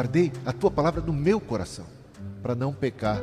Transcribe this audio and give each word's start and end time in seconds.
guardei 0.00 0.32
a 0.46 0.52
tua 0.52 0.70
palavra 0.70 1.02
no 1.02 1.12
meu 1.12 1.38
coração, 1.38 1.84
para 2.42 2.54
não 2.54 2.72
pecar 2.72 3.20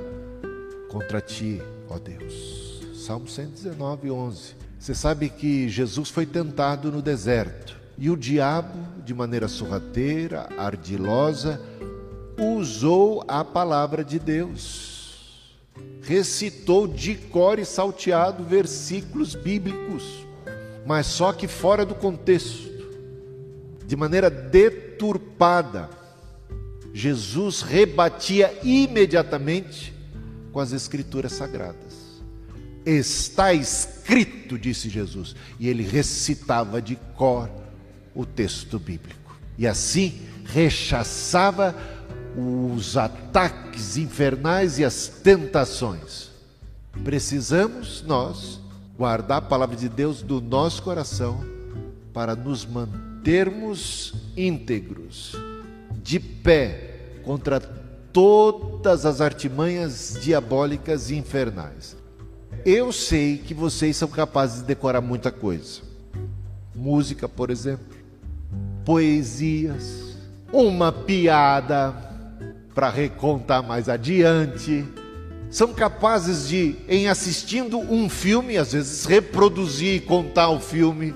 contra 0.92 1.20
ti, 1.20 1.60
ó 1.90 1.98
Deus. 1.98 2.84
Salmo 2.94 3.28
119, 3.28 4.12
11. 4.12 4.56
Você 4.78 4.94
sabe 4.94 5.28
que 5.28 5.68
Jesus 5.68 6.12
foi 6.12 6.28
tentado 6.28 6.92
no 6.92 7.02
deserto 7.02 7.76
e 7.98 8.12
o 8.12 8.16
diabo, 8.16 8.78
de 9.04 9.12
maneira 9.12 9.48
sorrateira, 9.48 10.50
ardilosa, 10.56 11.60
usou 12.38 13.26
a 13.28 13.44
palavra 13.44 14.04
de 14.04 14.20
Deus. 14.20 15.66
Recitou 16.04 16.88
de 16.88 17.16
cor 17.16 17.58
e 17.58 17.66
salteado 17.66 18.44
versículos 18.44 19.34
bíblicos, 19.34 20.04
mas 20.86 21.08
só 21.08 21.34
que 21.34 21.48
fora 21.48 21.84
do 21.84 21.96
contexto, 21.96 22.70
de 23.84 23.96
maneira 23.96 24.30
deturpada. 24.30 25.98
Jesus 26.98 27.62
rebatia 27.62 28.58
imediatamente 28.64 29.94
com 30.52 30.60
as 30.60 30.72
Escrituras 30.72 31.32
Sagradas. 31.34 32.24
Está 32.84 33.54
escrito, 33.54 34.58
disse 34.58 34.90
Jesus, 34.90 35.36
e 35.60 35.70
ele 35.70 35.84
recitava 35.84 36.82
de 36.82 36.96
cor 37.16 37.52
o 38.16 38.26
texto 38.26 38.80
bíblico. 38.80 39.38
E 39.60 39.68
assim 39.68 40.24
rechaçava 40.46 41.76
os 42.36 42.98
ataques 42.98 43.96
infernais 43.96 44.80
e 44.80 44.84
as 44.84 45.08
tentações. 45.08 46.32
Precisamos 47.04 48.02
nós 48.02 48.60
guardar 48.98 49.38
a 49.38 49.42
palavra 49.42 49.76
de 49.76 49.88
Deus 49.88 50.24
do 50.24 50.42
nosso 50.42 50.82
coração 50.82 51.46
para 52.12 52.36
nos 52.36 52.66
mantermos 52.66 54.16
íntegros, 54.36 55.36
de 56.02 56.20
pé 56.20 56.87
contra 57.28 57.60
todas 57.60 59.06
as 59.06 59.20
artimanhas 59.20 60.18
diabólicas 60.22 61.10
e 61.10 61.16
infernais. 61.18 61.98
Eu 62.66 62.94
sei 62.94 63.38
que 63.38 63.54
vocês 63.54 63.98
são 63.98 64.08
capazes 64.08 64.62
de 64.62 64.68
decorar 64.68 65.02
muita 65.02 65.30
coisa. 65.30 65.82
Música, 66.74 67.28
por 67.28 67.50
exemplo, 67.50 67.86
poesias, 68.86 70.16
uma 70.54 70.90
piada 70.90 71.94
para 72.74 72.90
recontar 72.90 73.62
mais 73.62 73.90
adiante. 73.90 74.86
São 75.50 75.74
capazes 75.74 76.48
de, 76.48 76.78
em 76.88 77.10
assistindo 77.10 77.78
um 77.78 78.08
filme, 78.08 78.58
às 78.58 78.72
vezes 78.72 79.04
reproduzir 79.04 79.96
e 79.96 80.00
contar 80.00 80.48
o 80.50 80.62
filme. 80.62 81.14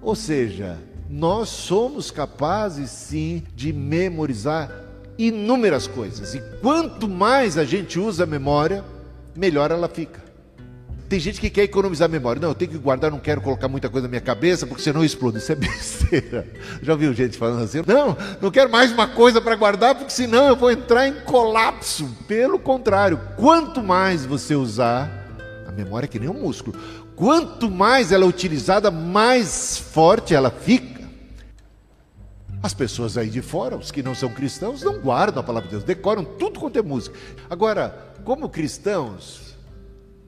Ou 0.00 0.16
seja, 0.16 0.76
nós 1.08 1.48
somos 1.50 2.10
capazes 2.10 2.90
sim 2.90 3.44
de 3.54 3.72
memorizar 3.72 4.81
inúmeras 5.18 5.86
coisas. 5.86 6.34
E 6.34 6.40
quanto 6.60 7.08
mais 7.08 7.58
a 7.58 7.64
gente 7.64 7.98
usa 7.98 8.24
a 8.24 8.26
memória, 8.26 8.84
melhor 9.36 9.70
ela 9.70 9.88
fica. 9.88 10.22
Tem 11.12 11.20
gente 11.20 11.42
que 11.42 11.50
quer 11.50 11.64
economizar 11.64 12.08
memória. 12.08 12.40
Não, 12.40 12.48
eu 12.48 12.54
tenho 12.54 12.70
que 12.70 12.78
guardar, 12.78 13.10
não 13.10 13.18
quero 13.18 13.42
colocar 13.42 13.68
muita 13.68 13.90
coisa 13.90 14.06
na 14.06 14.10
minha 14.10 14.20
cabeça, 14.22 14.66
porque 14.66 14.82
senão 14.82 15.02
eu 15.02 15.04
explodo. 15.04 15.36
Isso 15.36 15.52
é 15.52 15.54
besteira. 15.56 16.46
Já 16.80 16.92
ouviu 16.94 17.12
gente 17.12 17.36
falando 17.36 17.62
assim? 17.62 17.82
Não, 17.86 18.16
não 18.40 18.50
quero 18.50 18.70
mais 18.70 18.90
uma 18.90 19.06
coisa 19.06 19.38
para 19.38 19.54
guardar, 19.54 19.94
porque 19.94 20.10
senão 20.10 20.48
eu 20.48 20.56
vou 20.56 20.70
entrar 20.70 21.06
em 21.06 21.20
colapso. 21.20 22.08
Pelo 22.26 22.58
contrário, 22.58 23.20
quanto 23.36 23.82
mais 23.82 24.24
você 24.24 24.54
usar, 24.54 25.28
a 25.68 25.72
memória 25.72 26.06
é 26.06 26.08
que 26.08 26.18
nem 26.18 26.30
um 26.30 26.40
músculo. 26.40 26.78
Quanto 27.14 27.70
mais 27.70 28.10
ela 28.10 28.24
é 28.24 28.26
utilizada, 28.26 28.90
mais 28.90 29.76
forte 29.76 30.34
ela 30.34 30.50
fica. 30.50 31.01
As 32.62 32.72
pessoas 32.72 33.18
aí 33.18 33.28
de 33.28 33.42
fora, 33.42 33.76
os 33.76 33.90
que 33.90 34.02
não 34.02 34.14
são 34.14 34.28
cristãos, 34.28 34.82
não 34.82 35.00
guardam 35.00 35.40
a 35.40 35.42
palavra 35.42 35.68
de 35.68 35.74
Deus, 35.74 35.84
decoram 35.84 36.24
tudo 36.24 36.60
quanto 36.60 36.78
é 36.78 36.82
música. 36.82 37.18
Agora, 37.50 38.14
como 38.24 38.48
cristãos, 38.48 39.52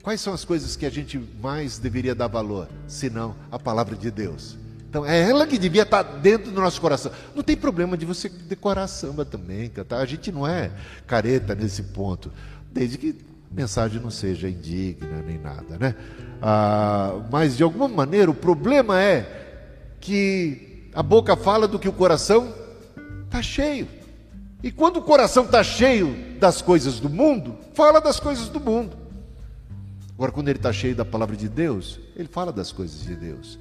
Quais 0.05 0.21
são 0.21 0.35
as 0.35 0.45
coisas 0.45 0.75
que 0.75 0.85
a 0.85 0.89
gente 0.91 1.19
mais 1.41 1.79
deveria 1.79 2.13
dar 2.13 2.27
valor, 2.27 2.69
senão 2.87 3.35
a 3.51 3.57
palavra 3.57 3.95
de 3.95 4.11
Deus? 4.11 4.55
Então, 4.87 5.03
é 5.03 5.27
ela 5.27 5.47
que 5.47 5.57
devia 5.57 5.81
estar 5.81 6.03
dentro 6.03 6.51
do 6.51 6.61
nosso 6.61 6.79
coração. 6.79 7.11
Não 7.33 7.41
tem 7.41 7.57
problema 7.57 7.97
de 7.97 8.05
você 8.05 8.29
decorar 8.29 8.85
samba 8.85 9.25
também, 9.25 9.67
cantar. 9.67 9.97
A 9.97 10.05
gente 10.05 10.31
não 10.31 10.45
é 10.45 10.69
careta 11.07 11.55
nesse 11.55 11.81
ponto, 11.81 12.31
desde 12.71 12.99
que 12.99 13.15
a 13.51 13.55
mensagem 13.55 13.99
não 13.99 14.11
seja 14.11 14.47
indigna 14.47 15.23
nem 15.25 15.39
nada, 15.39 15.75
né? 15.79 15.95
Ah, 16.39 17.25
mas 17.31 17.57
de 17.57 17.63
alguma 17.63 17.87
maneira 17.87 18.29
o 18.29 18.35
problema 18.35 19.01
é 19.01 19.95
que 19.99 20.64
a 20.95 21.03
boca 21.03 21.35
fala 21.35 21.67
do 21.67 21.77
que 21.77 21.89
o 21.89 21.93
coração 21.93 22.53
está 23.25 23.41
cheio. 23.41 23.87
E 24.63 24.71
quando 24.71 24.97
o 24.97 25.01
coração 25.01 25.43
está 25.43 25.61
cheio 25.61 26.37
das 26.39 26.61
coisas 26.61 26.99
do 27.01 27.09
mundo, 27.09 27.57
fala 27.73 27.99
das 27.99 28.17
coisas 28.19 28.47
do 28.47 28.61
mundo. 28.61 28.97
Agora, 30.13 30.31
quando 30.31 30.47
ele 30.47 30.57
está 30.57 30.71
cheio 30.71 30.95
da 30.95 31.03
palavra 31.03 31.35
de 31.35 31.49
Deus, 31.49 31.99
ele 32.15 32.29
fala 32.29 32.51
das 32.53 32.71
coisas 32.71 33.03
de 33.03 33.13
Deus 33.13 33.59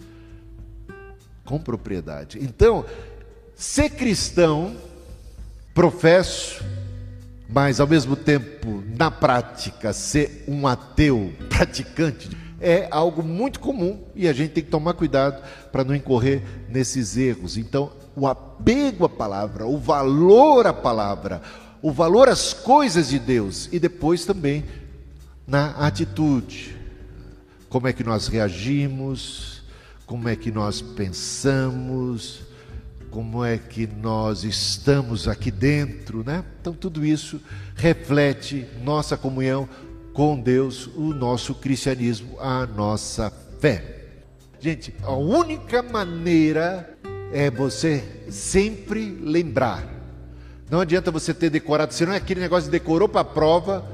com 1.44 1.58
propriedade. 1.58 2.38
Então, 2.40 2.86
ser 3.54 3.90
cristão, 3.90 4.76
professo, 5.74 6.64
mas 7.48 7.80
ao 7.80 7.86
mesmo 7.86 8.14
tempo, 8.14 8.82
na 8.96 9.10
prática, 9.10 9.92
ser 9.92 10.44
um 10.46 10.66
ateu 10.66 11.32
praticante, 11.50 12.30
é 12.60 12.88
algo 12.90 13.22
muito 13.22 13.60
comum 13.60 14.02
e 14.14 14.26
a 14.26 14.32
gente 14.32 14.52
tem 14.52 14.64
que 14.64 14.70
tomar 14.70 14.94
cuidado 14.94 15.42
para 15.70 15.84
não 15.84 15.94
incorrer 15.94 16.42
nesses 16.74 17.16
erros. 17.16 17.56
Então, 17.56 17.92
o 18.16 18.26
apego 18.26 19.04
à 19.04 19.08
palavra, 19.08 19.64
o 19.64 19.78
valor 19.78 20.66
à 20.66 20.72
palavra, 20.72 21.40
o 21.80 21.92
valor 21.92 22.28
às 22.28 22.52
coisas 22.52 23.08
de 23.08 23.18
Deus 23.20 23.68
e 23.70 23.78
depois 23.78 24.24
também 24.24 24.64
na 25.46 25.70
atitude. 25.86 26.76
Como 27.68 27.86
é 27.86 27.92
que 27.92 28.02
nós 28.02 28.26
reagimos, 28.26 29.62
como 30.04 30.28
é 30.28 30.34
que 30.34 30.50
nós 30.50 30.82
pensamos, 30.82 32.40
como 33.08 33.44
é 33.44 33.56
que 33.56 33.86
nós 33.86 34.42
estamos 34.42 35.28
aqui 35.28 35.52
dentro, 35.52 36.24
né? 36.24 36.44
Então 36.60 36.72
tudo 36.72 37.04
isso 37.04 37.40
reflete 37.76 38.66
nossa 38.82 39.16
comunhão 39.16 39.68
com 40.12 40.40
Deus, 40.40 40.88
o 40.96 41.14
nosso 41.14 41.54
cristianismo, 41.54 42.36
a 42.40 42.66
nossa 42.66 43.32
fé. 43.60 43.93
Gente, 44.64 44.94
a 45.02 45.12
única 45.12 45.82
maneira 45.82 46.96
é 47.30 47.50
você 47.50 48.02
sempre 48.30 49.10
lembrar. 49.10 49.86
Não 50.70 50.80
adianta 50.80 51.10
você 51.10 51.34
ter 51.34 51.50
decorado, 51.50 51.92
se 51.92 52.06
não 52.06 52.14
é 52.14 52.16
aquele 52.16 52.40
negócio 52.40 52.70
de 52.70 52.78
decorou 52.78 53.06
para 53.06 53.20
a 53.20 53.24
prova, 53.26 53.86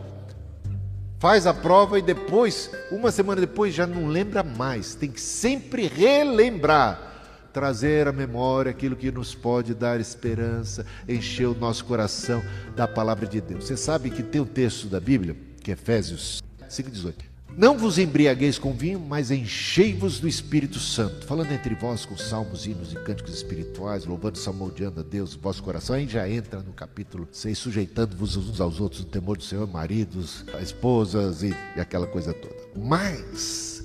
faz 1.19 1.45
a 1.45 1.53
prova 1.53 1.99
e 1.99 2.03
depois, 2.03 2.71
uma 2.93 3.11
semana 3.11 3.41
depois, 3.41 3.75
já 3.75 3.85
não 3.85 4.07
lembra 4.07 4.45
mais. 4.45 4.95
Tem 4.95 5.11
que 5.11 5.21
sempre 5.21 5.89
relembrar, 5.89 7.49
trazer 7.53 8.07
à 8.07 8.13
memória 8.13 8.71
aquilo 8.71 8.95
que 8.95 9.11
nos 9.11 9.35
pode 9.35 9.75
dar 9.75 9.99
esperança, 9.99 10.87
encher 11.09 11.49
o 11.49 11.55
nosso 11.59 11.85
coração 11.85 12.45
da 12.77 12.87
palavra 12.87 13.27
de 13.27 13.41
Deus. 13.41 13.65
Você 13.65 13.77
sabe 13.77 14.09
que 14.09 14.23
tem 14.23 14.41
um 14.41 14.47
texto 14.47 14.87
da 14.87 15.01
Bíblia, 15.01 15.37
que 15.65 15.73
é 15.73 15.75
Efésios 15.75 16.41
5,18. 16.69 17.30
Não 17.57 17.77
vos 17.77 17.99
embriagueis 17.99 18.59
com 18.59 18.73
vinho, 18.73 19.01
mas 19.01 19.31
enchei-vos 19.31 20.21
do 20.21 20.29
Espírito 20.29 20.79
Santo, 20.79 21.27
falando 21.27 21.53
entre 21.53 21.75
vós 21.75 22.05
com 22.05 22.17
salmos, 22.17 22.67
hinos 22.67 22.93
e 22.93 22.97
cânticos 22.97 23.35
espirituais, 23.35 24.07
louvando 24.07 24.39
e 24.39 24.41
salmodiando 24.41 25.01
a 25.01 25.03
Deus, 25.03 25.35
vosso 25.35 25.63
coração. 25.63 25.97
Aí 25.97 26.09
já 26.09 26.29
entra 26.29 26.61
no 26.61 26.73
capítulo 26.73 27.29
6, 27.31 27.59
sujeitando-vos 27.59 28.37
uns 28.37 28.61
aos 28.61 28.81
outros 28.81 29.05
no 29.05 29.11
temor 29.11 29.37
do 29.37 29.43
Senhor, 29.43 29.67
maridos, 29.67 30.45
esposas 30.63 31.43
e, 31.43 31.55
e 31.77 31.81
aquela 31.81 32.07
coisa 32.07 32.33
toda. 32.33 32.57
Mas, 32.77 33.85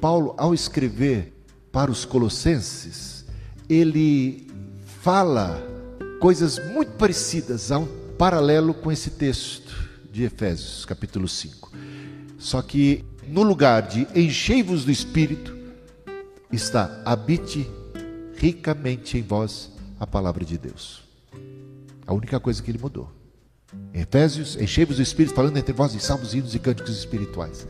Paulo, 0.00 0.34
ao 0.38 0.54
escrever 0.54 1.32
para 1.72 1.90
os 1.90 2.04
Colossenses, 2.04 3.24
ele 3.68 4.46
fala 5.02 5.60
coisas 6.20 6.58
muito 6.72 6.92
parecidas, 6.92 7.70
há 7.70 7.78
um 7.78 7.88
paralelo 8.16 8.72
com 8.72 8.90
esse 8.90 9.10
texto 9.10 9.74
de 10.10 10.22
Efésios, 10.22 10.84
capítulo 10.84 11.26
5. 11.28 11.72
Só 12.44 12.60
que 12.60 13.02
no 13.26 13.42
lugar 13.42 13.88
de 13.88 14.06
enchei-vos 14.14 14.84
do 14.84 14.90
Espírito, 14.90 15.56
está 16.52 17.00
habite 17.02 17.66
ricamente 18.36 19.16
em 19.16 19.22
vós 19.22 19.70
a 19.98 20.06
palavra 20.06 20.44
de 20.44 20.58
Deus. 20.58 21.02
A 22.06 22.12
única 22.12 22.38
coisa 22.38 22.62
que 22.62 22.70
ele 22.70 22.76
mudou. 22.76 23.10
Em 23.94 24.02
Efésios, 24.02 24.56
enchei-vos 24.56 24.96
do 24.96 25.02
Espírito, 25.02 25.34
falando 25.34 25.56
entre 25.56 25.72
vós 25.72 25.94
em 25.94 25.98
salmos, 25.98 26.34
hinos 26.34 26.54
e 26.54 26.58
cânticos 26.58 26.98
espirituais. 26.98 27.66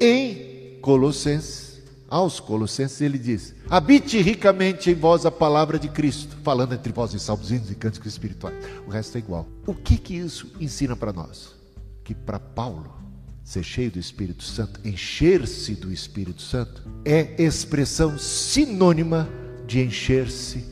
Em 0.00 0.80
Colossenses, 0.80 1.80
aos 2.10 2.40
Colossenses, 2.40 3.00
ele 3.02 3.20
diz: 3.20 3.54
habite 3.70 4.20
ricamente 4.20 4.90
em 4.90 4.94
vós 4.94 5.24
a 5.24 5.30
palavra 5.30 5.78
de 5.78 5.88
Cristo, 5.88 6.36
falando 6.42 6.74
entre 6.74 6.92
vós 6.92 7.14
em 7.14 7.20
salmos, 7.20 7.52
hinos 7.52 7.70
e 7.70 7.76
cânticos 7.76 8.08
espirituais. 8.08 8.56
O 8.84 8.90
resto 8.90 9.14
é 9.14 9.20
igual. 9.20 9.46
O 9.64 9.72
que 9.72 9.96
que 9.96 10.16
isso 10.16 10.50
ensina 10.58 10.96
para 10.96 11.12
nós? 11.12 11.54
Que 12.02 12.16
para 12.16 12.40
Paulo, 12.40 13.01
ser 13.44 13.62
cheio 13.62 13.90
do 13.90 13.98
Espírito 13.98 14.42
Santo, 14.42 14.80
encher-se 14.84 15.74
do 15.74 15.92
Espírito 15.92 16.42
Santo, 16.42 16.82
é 17.04 17.42
expressão 17.42 18.18
sinônima 18.18 19.28
de 19.66 19.80
encher-se 19.80 20.64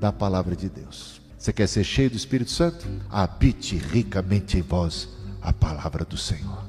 da 0.00 0.12
palavra 0.12 0.56
de 0.56 0.68
Deus. 0.68 1.20
Você 1.38 1.52
quer 1.52 1.66
ser 1.68 1.84
cheio 1.84 2.10
do 2.10 2.16
Espírito 2.16 2.50
Santo? 2.50 2.86
Habite 3.10 3.76
ricamente 3.76 4.58
em 4.58 4.62
vós 4.62 5.08
a 5.40 5.52
palavra 5.52 6.04
do 6.04 6.16
Senhor. 6.16 6.64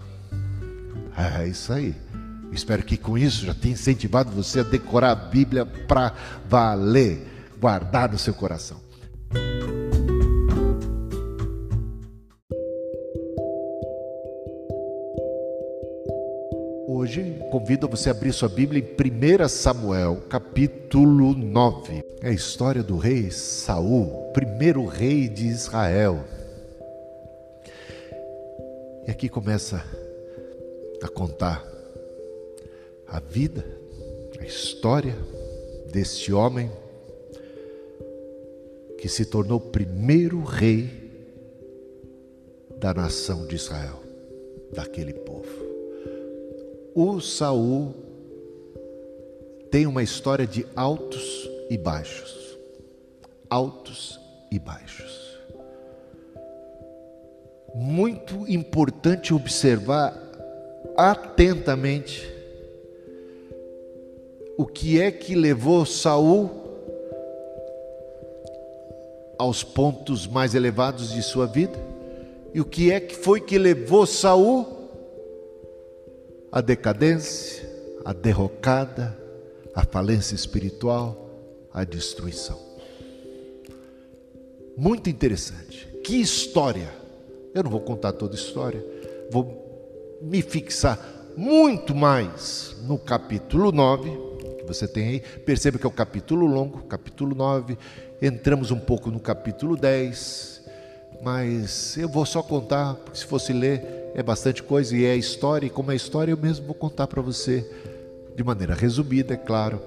É 1.17 1.47
isso 1.47 1.73
aí. 1.73 1.95
Espero 2.51 2.83
que 2.83 2.95
com 2.95 3.17
isso 3.17 3.45
já 3.45 3.53
tenha 3.53 3.73
incentivado 3.73 4.31
você 4.31 4.59
a 4.59 4.63
decorar 4.63 5.11
a 5.11 5.15
Bíblia 5.15 5.65
para 5.65 6.13
valer, 6.47 7.25
guardar 7.59 8.11
no 8.11 8.19
seu 8.19 8.33
coração. 8.33 8.79
Hoje 16.99 17.43
convido 17.51 17.87
você 17.87 18.09
a 18.09 18.11
abrir 18.11 18.33
sua 18.33 18.49
Bíblia 18.49 18.81
em 18.81 19.43
1 19.43 19.47
Samuel, 19.49 20.23
capítulo 20.27 21.35
9. 21.35 22.03
É 22.23 22.29
a 22.29 22.33
história 22.33 22.81
do 22.81 22.97
rei 22.97 23.29
Saul, 23.29 24.31
primeiro 24.33 24.83
rei 24.83 25.29
de 25.29 25.45
Israel. 25.45 26.25
E 29.07 29.11
aqui 29.11 29.29
começa 29.29 29.85
a 31.03 31.07
contar 31.07 31.63
a 33.05 33.19
vida, 33.19 33.63
a 34.39 34.43
história 34.43 35.15
desse 35.91 36.33
homem 36.33 36.71
que 38.97 39.07
se 39.07 39.23
tornou 39.23 39.59
primeiro 39.59 40.41
rei 40.41 40.89
da 42.79 42.91
nação 42.91 43.45
de 43.45 43.55
Israel, 43.55 44.01
daquele 44.73 45.13
povo. 45.13 45.66
O 46.99 47.21
Saul 47.21 47.93
tem 49.69 49.85
uma 49.85 50.01
história 50.01 50.47
de 50.47 50.65
altos 50.75 51.47
e 51.69 51.77
baixos. 51.77 52.57
Altos 53.47 54.19
e 54.51 54.57
baixos. 54.57 55.37
Muito 57.75 58.49
importante 58.51 59.31
observar 59.31 60.11
atentamente 60.97 62.27
o 64.57 64.65
que 64.65 64.99
é 64.99 65.11
que 65.11 65.35
levou 65.35 65.85
Saul 65.85 66.49
aos 69.37 69.63
pontos 69.63 70.25
mais 70.25 70.55
elevados 70.55 71.11
de 71.11 71.21
sua 71.21 71.45
vida 71.45 71.77
e 72.55 72.59
o 72.59 72.65
que 72.65 72.91
é 72.91 72.99
que 72.99 73.15
foi 73.15 73.39
que 73.39 73.59
levou 73.59 74.07
Saul 74.07 74.76
à 76.51 76.61
decadência, 76.61 77.67
à 78.05 78.13
derrocada, 78.13 79.17
à 79.73 79.83
falência 79.83 80.35
espiritual, 80.35 81.29
à 81.73 81.83
destruição. 81.83 82.59
Muito 84.75 85.09
interessante. 85.09 85.87
Que 86.03 86.21
história! 86.21 86.89
Eu 87.53 87.63
não 87.63 87.71
vou 87.71 87.81
contar 87.81 88.13
toda 88.13 88.35
a 88.35 88.39
história, 88.39 88.85
vou 89.31 90.19
me 90.21 90.41
fixar 90.41 90.99
muito 91.35 91.93
mais 91.93 92.75
no 92.83 92.97
capítulo 92.97 93.71
9 93.71 94.27
você 94.67 94.87
tem 94.87 95.07
aí. 95.07 95.19
Perceba 95.19 95.79
que 95.79 95.85
é 95.85 95.89
o 95.89 95.91
capítulo 95.91 96.45
longo, 96.45 96.83
capítulo 96.83 97.33
9. 97.33 97.77
Entramos 98.21 98.69
um 98.69 98.79
pouco 98.79 99.09
no 99.09 99.19
capítulo 99.19 99.77
10. 99.77 100.56
Mas 101.21 101.97
eu 101.97 102.07
vou 102.07 102.25
só 102.25 102.41
contar, 102.43 102.95
porque 102.95 103.19
se 103.19 103.25
fosse 103.25 103.51
ler 103.53 104.11
é 104.13 104.23
bastante 104.23 104.63
coisa 104.63 104.95
e 104.95 105.05
é 105.05 105.15
história, 105.15 105.67
e 105.67 105.69
como 105.69 105.91
é 105.91 105.95
história 105.95 106.31
eu 106.31 106.37
mesmo 106.37 106.65
vou 106.65 106.75
contar 106.75 107.07
para 107.07 107.21
você 107.21 107.69
de 108.35 108.43
maneira 108.43 108.73
resumida, 108.73 109.33
é 109.33 109.37
claro. 109.37 109.81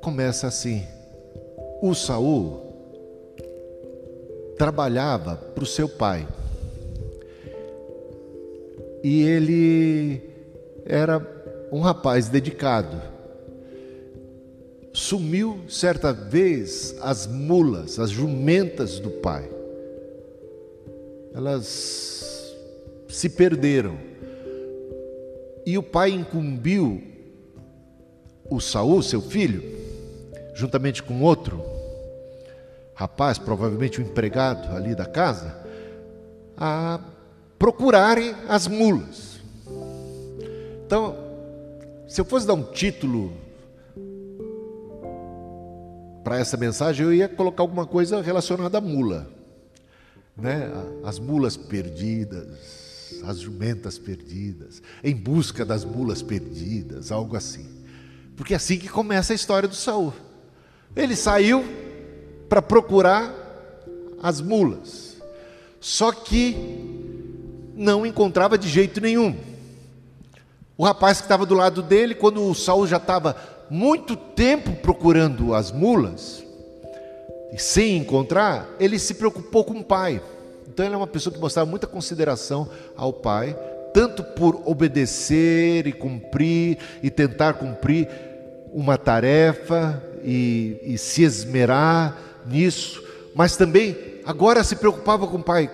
Começa 0.00 0.46
assim: 0.46 0.86
o 1.80 1.94
Saul 1.94 2.66
trabalhava 4.56 5.36
para 5.36 5.64
o 5.64 5.66
seu 5.66 5.88
pai. 5.88 6.26
E 9.02 9.22
ele 9.22 10.22
era 10.84 11.24
um 11.70 11.80
rapaz 11.80 12.28
dedicado. 12.28 13.00
Sumiu 14.96 15.60
certa 15.68 16.10
vez 16.10 16.96
as 17.02 17.26
mulas, 17.26 17.98
as 17.98 18.08
jumentas 18.08 18.98
do 18.98 19.10
pai. 19.10 19.46
Elas 21.34 22.54
se 23.06 23.28
perderam. 23.28 23.98
E 25.66 25.76
o 25.76 25.82
pai 25.82 26.12
incumbiu 26.12 27.02
o 28.48 28.58
Saul, 28.58 29.02
seu 29.02 29.20
filho, 29.20 29.62
juntamente 30.54 31.02
com 31.02 31.20
outro 31.20 31.62
rapaz, 32.94 33.36
provavelmente 33.36 34.00
um 34.00 34.04
empregado 34.04 34.74
ali 34.74 34.94
da 34.94 35.04
casa, 35.04 35.54
a 36.56 37.00
procurarem 37.58 38.34
as 38.48 38.66
mulas. 38.66 39.40
Então, 40.86 41.14
se 42.08 42.18
eu 42.18 42.24
fosse 42.24 42.46
dar 42.46 42.54
um 42.54 42.62
título 42.62 43.44
para 46.26 46.40
essa 46.40 46.56
mensagem, 46.56 47.06
eu 47.06 47.14
ia 47.14 47.28
colocar 47.28 47.62
alguma 47.62 47.86
coisa 47.86 48.20
relacionada 48.20 48.78
à 48.78 48.80
mula, 48.80 49.30
né? 50.36 50.72
As 51.04 51.20
mulas 51.20 51.56
perdidas, 51.56 53.22
as 53.24 53.38
jumentas 53.38 53.96
perdidas, 53.96 54.82
em 55.04 55.14
busca 55.14 55.64
das 55.64 55.84
mulas 55.84 56.22
perdidas, 56.22 57.12
algo 57.12 57.36
assim. 57.36 57.68
Porque 58.36 58.54
é 58.54 58.56
assim 58.56 58.76
que 58.76 58.88
começa 58.88 59.32
a 59.32 59.36
história 59.36 59.68
do 59.68 59.76
Saul. 59.76 60.12
Ele 60.96 61.14
saiu 61.14 61.64
para 62.48 62.60
procurar 62.60 63.32
as 64.20 64.40
mulas, 64.40 65.18
só 65.78 66.10
que 66.10 66.56
não 67.76 68.04
encontrava 68.04 68.58
de 68.58 68.68
jeito 68.68 69.00
nenhum. 69.00 69.38
O 70.76 70.84
rapaz 70.84 71.18
que 71.18 71.26
estava 71.26 71.46
do 71.46 71.54
lado 71.54 71.84
dele, 71.84 72.16
quando 72.16 72.44
o 72.44 72.52
Saul 72.52 72.84
já 72.84 72.96
estava 72.96 73.55
muito 73.68 74.16
tempo 74.16 74.72
procurando 74.76 75.54
as 75.54 75.72
mulas, 75.72 76.44
e 77.52 77.58
sem 77.58 77.96
encontrar, 77.96 78.68
ele 78.78 78.98
se 78.98 79.14
preocupou 79.14 79.64
com 79.64 79.78
o 79.78 79.84
pai. 79.84 80.20
Então 80.68 80.84
ele 80.84 80.94
é 80.94 80.98
uma 80.98 81.06
pessoa 81.06 81.32
que 81.32 81.40
mostrava 81.40 81.68
muita 81.68 81.86
consideração 81.86 82.68
ao 82.96 83.12
pai, 83.12 83.56
tanto 83.94 84.22
por 84.22 84.60
obedecer 84.66 85.86
e 85.86 85.92
cumprir 85.92 86.78
e 87.02 87.10
tentar 87.10 87.54
cumprir 87.54 88.08
uma 88.72 88.98
tarefa 88.98 90.02
e, 90.22 90.78
e 90.82 90.98
se 90.98 91.22
esmerar 91.22 92.18
nisso, 92.46 93.02
mas 93.34 93.56
também 93.56 93.96
agora 94.24 94.62
se 94.62 94.76
preocupava 94.76 95.26
com 95.26 95.38
o 95.38 95.42
pai. 95.42 95.70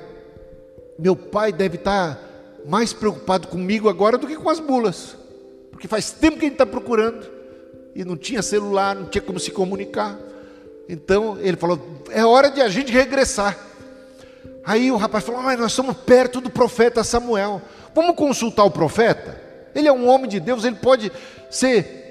Meu 0.98 1.16
pai 1.16 1.52
deve 1.52 1.78
estar 1.78 2.16
mais 2.64 2.92
preocupado 2.92 3.48
comigo 3.48 3.88
agora 3.88 4.16
do 4.16 4.26
que 4.26 4.36
com 4.36 4.48
as 4.48 4.60
mulas, 4.60 5.16
porque 5.70 5.88
faz 5.88 6.12
tempo 6.12 6.38
que 6.38 6.44
ele 6.44 6.54
está 6.54 6.64
procurando 6.64 7.41
e 7.94 8.04
não 8.04 8.16
tinha 8.16 8.42
celular, 8.42 8.94
não 8.94 9.06
tinha 9.06 9.22
como 9.22 9.38
se 9.38 9.50
comunicar. 9.50 10.18
Então 10.88 11.38
ele 11.40 11.56
falou: 11.56 11.80
é 12.10 12.24
hora 12.24 12.50
de 12.50 12.60
a 12.60 12.68
gente 12.68 12.92
regressar. 12.92 13.58
Aí 14.64 14.90
o 14.90 14.96
rapaz 14.96 15.24
falou: 15.24 15.42
mas 15.42 15.58
nós 15.58 15.72
estamos 15.72 15.96
perto 15.96 16.40
do 16.40 16.50
profeta 16.50 17.02
Samuel, 17.04 17.60
vamos 17.94 18.16
consultar 18.16 18.64
o 18.64 18.70
profeta? 18.70 19.40
Ele 19.74 19.88
é 19.88 19.92
um 19.92 20.08
homem 20.08 20.28
de 20.28 20.38
Deus, 20.38 20.64
ele 20.64 20.76
pode 20.76 21.10
ser 21.50 22.02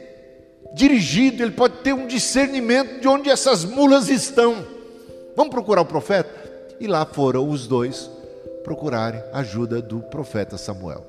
dirigido, 0.74 1.44
ele 1.44 1.52
pode 1.52 1.78
ter 1.78 1.94
um 1.94 2.08
discernimento 2.08 3.00
de 3.00 3.08
onde 3.08 3.30
essas 3.30 3.64
mulas 3.66 4.10
estão. 4.10 4.66
Vamos 5.36 5.54
procurar 5.54 5.82
o 5.82 5.86
profeta? 5.86 6.30
E 6.80 6.88
lá 6.88 7.06
foram 7.06 7.48
os 7.48 7.68
dois 7.68 8.10
procurarem 8.64 9.22
ajuda 9.34 9.82
do 9.82 10.00
profeta 10.00 10.58
Samuel. 10.58 11.06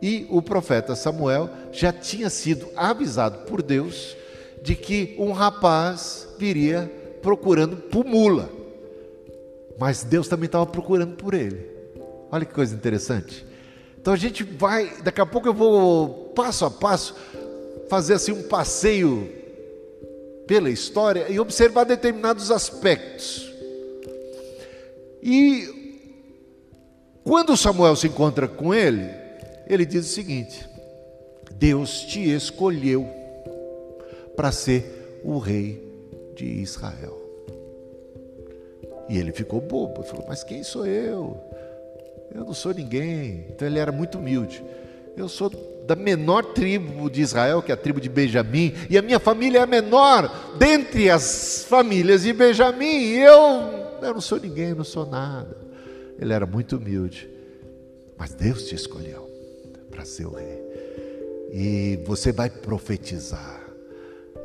E 0.00 0.26
o 0.28 0.42
profeta 0.42 0.94
Samuel 0.94 1.48
já 1.72 1.92
tinha 1.92 2.28
sido 2.28 2.68
avisado 2.76 3.46
por 3.46 3.62
Deus 3.62 4.16
de 4.62 4.74
que 4.74 5.14
um 5.18 5.32
rapaz 5.32 6.28
viria 6.38 6.90
procurando 7.22 7.76
por 7.76 8.04
mula. 8.04 8.50
Mas 9.78 10.04
Deus 10.04 10.28
também 10.28 10.46
estava 10.46 10.66
procurando 10.66 11.16
por 11.16 11.34
ele. 11.34 11.70
Olha 12.30 12.44
que 12.44 12.54
coisa 12.54 12.74
interessante. 12.74 13.46
Então 13.98 14.12
a 14.12 14.16
gente 14.16 14.44
vai, 14.44 14.90
daqui 15.02 15.20
a 15.20 15.26
pouco 15.26 15.48
eu 15.48 15.54
vou 15.54 16.32
passo 16.34 16.64
a 16.64 16.70
passo 16.70 17.14
fazer 17.88 18.14
assim 18.14 18.32
um 18.32 18.42
passeio 18.42 19.30
pela 20.46 20.70
história 20.70 21.26
e 21.28 21.40
observar 21.40 21.84
determinados 21.84 22.50
aspectos. 22.50 23.52
E 25.22 26.06
quando 27.24 27.56
Samuel 27.56 27.96
se 27.96 28.06
encontra 28.06 28.46
com 28.46 28.72
ele, 28.72 29.10
ele 29.66 29.84
diz 29.84 30.06
o 30.06 30.08
seguinte: 30.14 30.68
Deus 31.52 32.00
te 32.02 32.30
escolheu 32.30 33.08
para 34.36 34.52
ser 34.52 35.20
o 35.24 35.38
rei 35.38 35.82
de 36.34 36.44
Israel. 36.44 37.18
E 39.08 39.18
ele 39.18 39.32
ficou 39.32 39.60
bobo, 39.60 40.02
falou: 40.02 40.24
Mas 40.28 40.44
quem 40.44 40.62
sou 40.62 40.86
eu? 40.86 41.40
Eu 42.34 42.44
não 42.44 42.54
sou 42.54 42.72
ninguém. 42.72 43.46
Então 43.50 43.66
ele 43.66 43.78
era 43.78 43.90
muito 43.90 44.18
humilde. 44.18 44.62
Eu 45.16 45.28
sou 45.28 45.50
da 45.86 45.96
menor 45.96 46.44
tribo 46.46 47.08
de 47.08 47.22
Israel, 47.22 47.62
que 47.62 47.70
é 47.70 47.74
a 47.74 47.76
tribo 47.76 48.00
de 48.00 48.08
Benjamim, 48.08 48.74
e 48.90 48.98
a 48.98 49.02
minha 49.02 49.20
família 49.20 49.60
é 49.60 49.62
a 49.62 49.66
menor 49.66 50.56
dentre 50.58 51.08
as 51.08 51.64
famílias 51.64 52.22
de 52.22 52.32
Benjamim, 52.32 52.84
e 52.84 53.18
eu, 53.20 53.38
eu 54.02 54.14
não 54.14 54.20
sou 54.20 54.38
ninguém, 54.38 54.74
não 54.74 54.84
sou 54.84 55.06
nada. 55.06 55.56
Ele 56.18 56.32
era 56.32 56.44
muito 56.44 56.76
humilde, 56.76 57.30
mas 58.18 58.34
Deus 58.34 58.64
te 58.64 58.74
escolheu 58.74 59.25
para 59.96 60.04
ser 60.04 60.26
o 60.26 60.34
rei, 60.34 60.62
e 61.50 61.98
você 62.04 62.30
vai 62.30 62.50
profetizar. 62.50 63.62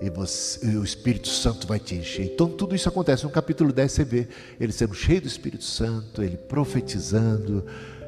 E, 0.02 0.10
você, 0.10 0.66
e 0.66 0.78
o 0.78 0.84
Espírito 0.84 1.28
Santo 1.28 1.68
vai 1.68 1.78
te 1.78 1.94
encher. 1.94 2.26
Então, 2.26 2.50
tudo 2.50 2.74
isso 2.74 2.90
acontece. 2.90 3.24
No 3.24 3.30
capítulo 3.30 3.72
10 3.72 3.92
você 3.92 4.04
vê 4.04 4.28
ele 4.60 4.72
sendo 4.72 4.96
cheio 4.96 5.22
do 5.22 5.28
Espírito 5.28 5.64
Santo, 5.64 6.24
ele 6.24 6.38
profetizando, 6.38 7.64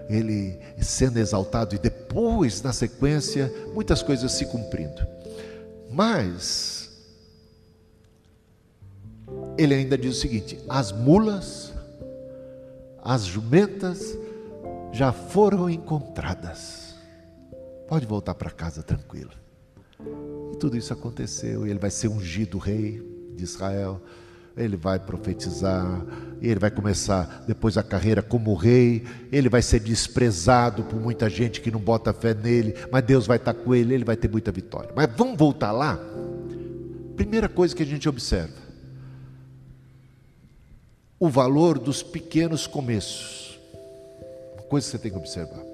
ele 0.09 0.57
sendo 0.81 1.19
exaltado 1.19 1.75
e 1.75 1.77
depois, 1.77 2.63
na 2.63 2.73
sequência, 2.73 3.53
muitas 3.75 4.01
coisas 4.01 4.31
se 4.31 4.45
cumprindo. 4.47 5.05
Mas 5.91 6.89
ele 9.55 9.75
ainda 9.75 9.95
diz 9.95 10.17
o 10.17 10.19
seguinte: 10.19 10.57
as 10.67 10.91
mulas, 10.91 11.73
as 13.03 13.23
jumentas 13.23 14.17
já 14.91 15.11
foram 15.11 15.69
encontradas. 15.69 16.82
Pode 17.87 18.05
voltar 18.05 18.35
para 18.35 18.49
casa 18.49 18.81
tranquilo. 18.81 19.31
E 20.53 20.57
tudo 20.57 20.77
isso 20.77 20.93
aconteceu, 20.93 21.65
e 21.65 21.69
ele 21.69 21.79
vai 21.79 21.91
ser 21.91 22.07
ungido 22.07 22.57
rei 22.57 23.01
de 23.35 23.43
Israel 23.43 24.01
ele 24.55 24.77
vai 24.77 24.99
profetizar, 24.99 26.05
ele 26.41 26.59
vai 26.59 26.69
começar 26.69 27.43
depois 27.47 27.77
a 27.77 27.83
carreira 27.83 28.21
como 28.21 28.53
rei, 28.53 29.03
ele 29.31 29.49
vai 29.49 29.61
ser 29.61 29.79
desprezado 29.79 30.83
por 30.83 30.99
muita 30.99 31.29
gente 31.29 31.59
que 31.59 31.71
não 31.71 31.79
bota 31.79 32.13
fé 32.13 32.33
nele, 32.33 32.75
mas 32.91 33.03
Deus 33.03 33.25
vai 33.25 33.37
estar 33.37 33.53
com 33.53 33.73
ele, 33.73 33.93
ele 33.93 34.05
vai 34.05 34.15
ter 34.15 34.29
muita 34.29 34.51
vitória. 34.51 34.91
Mas 34.95 35.09
vamos 35.17 35.37
voltar 35.37 35.71
lá? 35.71 35.99
Primeira 37.15 37.49
coisa 37.49 37.75
que 37.75 37.83
a 37.83 37.85
gente 37.85 38.07
observa: 38.07 38.53
o 41.19 41.29
valor 41.29 41.79
dos 41.79 42.03
pequenos 42.03 42.67
começos. 42.67 43.59
Uma 44.53 44.63
coisa 44.63 44.85
que 44.85 44.91
você 44.91 44.97
tem 44.99 45.11
que 45.11 45.17
observar. 45.17 45.72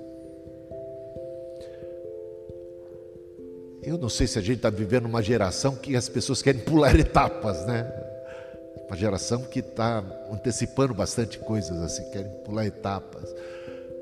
Eu 3.90 3.98
não 3.98 4.08
sei 4.08 4.28
se 4.28 4.38
a 4.38 4.42
gente 4.44 4.58
está 4.58 4.70
vivendo 4.70 5.08
uma 5.08 5.20
geração 5.20 5.76
que 5.76 5.96
as 5.96 6.08
pessoas 6.08 6.44
querem 6.44 6.62
pular 6.62 6.94
etapas, 7.00 7.66
né? 7.66 7.92
uma 8.88 8.96
geração 8.96 9.42
que 9.42 9.62
está 9.62 10.04
antecipando 10.32 10.94
bastante 10.94 11.40
coisas, 11.40 11.76
assim, 11.82 12.08
querem 12.12 12.32
pular 12.46 12.68
etapas. 12.68 13.34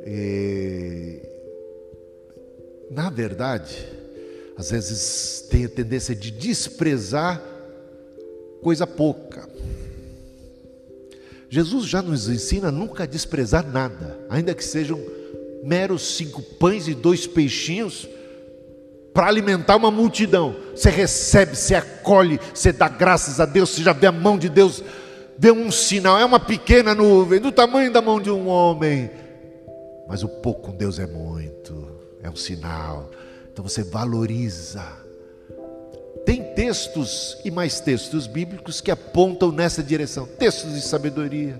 E, 0.05 1.21
na 2.91 3.09
verdade, 3.09 3.87
às 4.57 4.71
vezes 4.71 5.47
tem 5.49 5.63
a 5.63 5.69
tendência 5.69 6.13
de 6.13 6.31
desprezar 6.31 7.41
coisa 8.61 8.85
pouca. 8.85 9.47
Jesus 11.49 11.85
já 11.85 12.01
nos 12.01 12.27
ensina 12.27 12.69
nunca 12.73 13.03
a 13.03 13.07
desprezar 13.07 13.65
nada, 13.65 14.19
ainda 14.29 14.53
que 14.53 14.65
sejam 14.65 15.01
meros 15.63 16.17
cinco 16.17 16.41
pães 16.41 16.89
e 16.89 16.93
dois 16.93 17.25
peixinhos, 17.25 18.05
para 19.17 19.29
alimentar 19.29 19.77
uma 19.77 19.89
multidão. 19.89 20.55
Você 20.75 20.91
recebe, 20.91 21.55
você 21.55 21.73
acolhe, 21.73 22.39
você 22.53 22.71
dá 22.71 22.87
graças 22.87 23.39
a 23.39 23.47
Deus, 23.47 23.71
você 23.71 23.81
já 23.81 23.91
vê 23.91 24.05
a 24.05 24.11
mão 24.11 24.37
de 24.37 24.47
Deus, 24.47 24.83
vê 25.35 25.49
um 25.49 25.71
sinal, 25.71 26.19
é 26.19 26.23
uma 26.23 26.39
pequena 26.39 26.93
nuvem, 26.93 27.39
do 27.39 27.51
tamanho 27.51 27.91
da 27.91 27.99
mão 27.99 28.21
de 28.21 28.29
um 28.29 28.47
homem. 28.47 29.09
Mas 30.07 30.21
o 30.21 30.27
pouco 30.29 30.69
com 30.69 30.77
Deus 30.77 30.99
é 30.99 31.07
muito, 31.07 31.89
é 32.21 32.29
um 32.29 32.35
sinal. 32.35 33.09
Então 33.51 33.67
você 33.67 33.81
valoriza. 33.81 34.85
Tem 36.23 36.53
textos 36.53 37.39
e 37.43 37.49
mais 37.49 37.79
textos 37.79 38.27
bíblicos 38.27 38.81
que 38.81 38.91
apontam 38.91 39.51
nessa 39.51 39.81
direção 39.81 40.27
textos 40.27 40.75
de 40.75 40.81
sabedoria, 40.81 41.59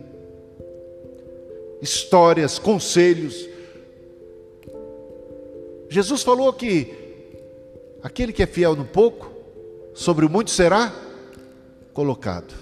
histórias, 1.81 2.59
conselhos. 2.59 3.49
Jesus 5.89 6.21
falou 6.21 6.53
que 6.53 7.06
Aquele 8.07 8.31
que 8.31 8.41
é 8.41 8.45
fiel 8.45 8.73
no 8.73 8.85
pouco, 8.85 9.29
sobre 9.93 10.25
o 10.25 10.29
muito 10.29 10.49
será 10.49 10.93
colocado. 11.93 12.53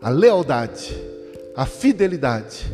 A 0.00 0.08
lealdade, 0.08 0.96
a 1.56 1.66
fidelidade 1.66 2.72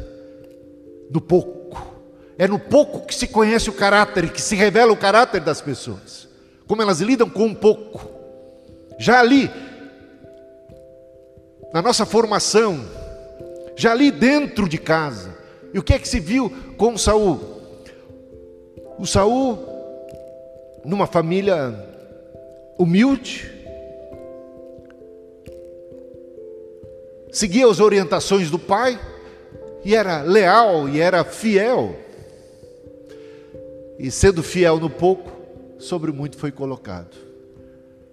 no 1.10 1.18
pouco. 1.18 1.96
É 2.36 2.46
no 2.46 2.58
pouco 2.58 3.06
que 3.06 3.14
se 3.14 3.26
conhece 3.26 3.70
o 3.70 3.72
caráter 3.72 4.30
que 4.30 4.42
se 4.42 4.54
revela 4.54 4.92
o 4.92 4.98
caráter 4.98 5.40
das 5.40 5.62
pessoas. 5.62 6.28
Como 6.66 6.82
elas 6.82 7.00
lidam 7.00 7.30
com 7.30 7.46
um 7.46 7.54
pouco. 7.54 8.06
Já 8.98 9.18
ali, 9.18 9.50
na 11.72 11.80
nossa 11.80 12.04
formação, 12.04 12.84
já 13.74 13.92
ali 13.92 14.10
dentro 14.10 14.68
de 14.68 14.76
casa. 14.76 15.34
E 15.72 15.78
o 15.78 15.82
que 15.82 15.94
é 15.94 15.98
que 15.98 16.06
se 16.06 16.20
viu 16.20 16.50
com 16.76 16.98
Saul? 16.98 17.40
O 18.98 19.06
Saul 19.06 19.65
numa 20.86 21.06
família 21.06 21.74
humilde, 22.78 23.52
seguia 27.32 27.66
as 27.66 27.80
orientações 27.80 28.50
do 28.50 28.58
pai 28.58 28.98
e 29.84 29.94
era 29.96 30.22
leal 30.22 30.88
e 30.88 31.00
era 31.00 31.24
fiel. 31.24 31.96
E 33.98 34.10
sendo 34.10 34.42
fiel 34.42 34.78
no 34.78 34.88
pouco, 34.88 35.32
sobre 35.78 36.12
muito 36.12 36.36
foi 36.36 36.52
colocado. 36.52 37.16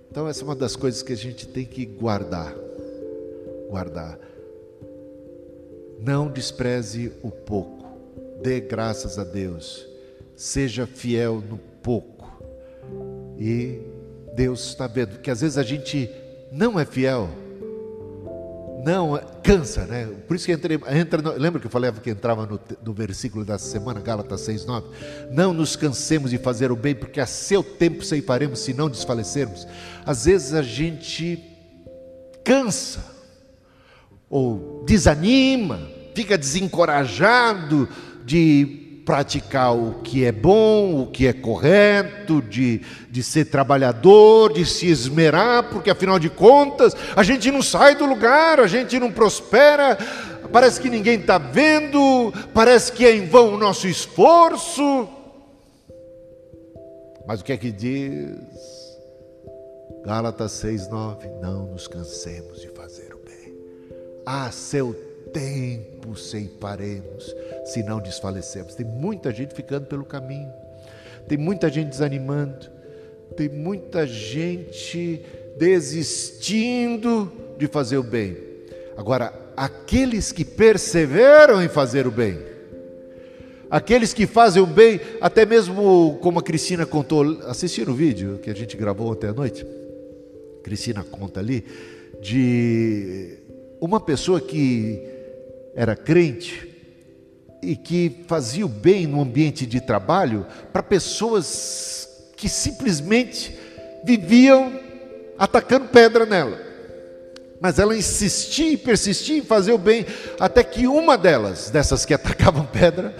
Então 0.09 0.27
essa 0.27 0.41
é 0.41 0.45
uma 0.45 0.55
das 0.55 0.75
coisas 0.75 1.03
que 1.03 1.13
a 1.13 1.17
gente 1.17 1.47
tem 1.47 1.65
que 1.65 1.85
guardar. 1.85 2.55
Guardar. 3.69 4.17
Não 5.99 6.27
despreze 6.27 7.11
o 7.21 7.29
pouco. 7.29 7.85
Dê 8.41 8.59
graças 8.59 9.19
a 9.19 9.23
Deus. 9.23 9.87
Seja 10.35 10.87
fiel 10.87 11.35
no 11.35 11.57
pouco. 11.81 12.12
E 13.45 13.81
Deus 14.33 14.67
está 14.67 14.87
vendo 14.87 15.19
que 15.19 15.29
às 15.29 15.41
vezes 15.41 15.57
a 15.57 15.63
gente 15.63 16.09
não 16.49 16.79
é 16.79 16.85
fiel, 16.85 17.29
não 18.85 19.19
cansa, 19.43 19.85
né? 19.85 20.05
Por 20.25 20.37
isso 20.37 20.45
que 20.45 20.53
entrei, 20.53 20.79
entra, 20.91 21.33
lembra 21.33 21.59
que 21.59 21.67
eu 21.67 21.71
falei 21.71 21.91
que 21.91 22.09
entrava 22.09 22.45
no, 22.45 22.57
no 22.81 22.93
versículo 22.93 23.43
da 23.43 23.57
semana, 23.57 23.99
Gálatas 23.99 24.47
6,9? 24.47 24.83
Não 25.29 25.53
nos 25.53 25.75
cansemos 25.75 26.31
de 26.31 26.37
fazer 26.37 26.71
o 26.71 26.75
bem, 26.77 26.95
porque 26.95 27.19
a 27.19 27.25
seu 27.25 27.61
tempo 27.61 28.05
ceifaremos 28.05 28.59
se 28.59 28.73
não 28.73 28.89
desfalecermos. 28.89 29.67
Às 30.05 30.23
vezes 30.23 30.53
a 30.53 30.61
gente 30.61 31.43
cansa, 32.45 33.03
ou 34.29 34.85
desanima, 34.87 35.81
fica 36.15 36.37
desencorajado 36.37 37.89
de 38.23 38.92
praticar 39.05 39.75
o 39.75 39.95
que 40.03 40.25
é 40.25 40.31
bom, 40.31 41.01
o 41.01 41.07
que 41.07 41.27
é 41.27 41.33
correto, 41.33 42.41
de, 42.41 42.81
de 43.09 43.23
ser 43.23 43.45
trabalhador, 43.45 44.53
de 44.53 44.65
se 44.65 44.87
esmerar, 44.87 45.69
porque 45.69 45.89
afinal 45.89 46.17
de 46.17 46.29
contas 46.29 46.95
a 47.15 47.23
gente 47.23 47.51
não 47.51 47.61
sai 47.61 47.95
do 47.95 48.05
lugar, 48.05 48.59
a 48.59 48.67
gente 48.67 48.99
não 48.99 49.11
prospera, 49.11 49.97
parece 50.51 50.79
que 50.79 50.89
ninguém 50.89 51.19
está 51.19 51.37
vendo, 51.37 52.33
parece 52.53 52.91
que 52.91 53.05
é 53.05 53.15
em 53.15 53.27
vão 53.27 53.53
o 53.53 53.57
nosso 53.57 53.87
esforço. 53.87 55.07
Mas 57.27 57.41
o 57.41 57.43
que 57.43 57.53
é 57.53 57.57
que 57.57 57.71
diz? 57.71 58.37
Gálatas 60.05 60.51
6,9: 60.63 61.39
Não 61.41 61.67
nos 61.67 61.87
cansemos 61.87 62.59
de 62.59 62.67
fazer 62.69 63.13
o 63.13 63.19
bem, 63.19 63.53
a 64.25 64.51
seu 64.51 64.93
tempo 64.93 65.12
ceifaremos, 66.15 67.35
se 67.65 67.83
não 67.83 67.99
desfalecemos. 67.99 68.75
Tem 68.75 68.85
muita 68.85 69.31
gente 69.31 69.53
ficando 69.53 69.85
pelo 69.85 70.05
caminho, 70.05 70.51
tem 71.27 71.37
muita 71.37 71.69
gente 71.69 71.89
desanimando, 71.89 72.67
tem 73.35 73.49
muita 73.49 74.05
gente 74.05 75.21
desistindo 75.57 77.31
de 77.57 77.67
fazer 77.67 77.97
o 77.97 78.03
bem. 78.03 78.37
Agora, 78.97 79.33
aqueles 79.55 80.31
que 80.31 80.45
perseveram 80.45 81.61
em 81.61 81.67
fazer 81.67 82.05
o 82.07 82.11
bem, 82.11 82.39
aqueles 83.69 84.13
que 84.13 84.27
fazem 84.27 84.61
o 84.61 84.67
bem, 84.67 84.99
até 85.19 85.45
mesmo 85.45 86.19
como 86.21 86.39
a 86.39 86.43
Cristina 86.43 86.85
contou, 86.85 87.41
assistiram 87.47 87.93
o 87.93 87.95
vídeo 87.95 88.39
que 88.39 88.49
a 88.49 88.55
gente 88.55 88.77
gravou 88.77 89.11
ontem 89.11 89.27
à 89.27 89.33
noite? 89.33 89.65
Cristina 90.63 91.03
conta 91.03 91.39
ali 91.39 91.65
de 92.21 93.37
uma 93.81 93.99
pessoa 93.99 94.39
que 94.39 95.12
era 95.75 95.95
crente 95.95 96.69
e 97.61 97.75
que 97.75 98.23
fazia 98.27 98.65
o 98.65 98.69
bem 98.69 99.07
no 99.07 99.21
ambiente 99.21 99.65
de 99.65 99.79
trabalho 99.79 100.45
para 100.71 100.83
pessoas 100.83 102.07
que 102.35 102.49
simplesmente 102.49 103.57
viviam 104.03 104.79
atacando 105.37 105.87
pedra 105.87 106.25
nela. 106.25 106.59
Mas 107.61 107.79
ela 107.79 107.95
insistia 107.95 108.73
e 108.73 108.77
persistia 108.77 109.37
em 109.37 109.41
fazer 109.41 109.71
o 109.71 109.77
bem, 109.77 110.05
até 110.37 110.61
que 110.63 110.85
uma 110.85 111.17
delas, 111.17 111.69
dessas 111.69 112.05
que 112.05 112.13
atacavam 112.13 112.65
pedra, 112.65 113.15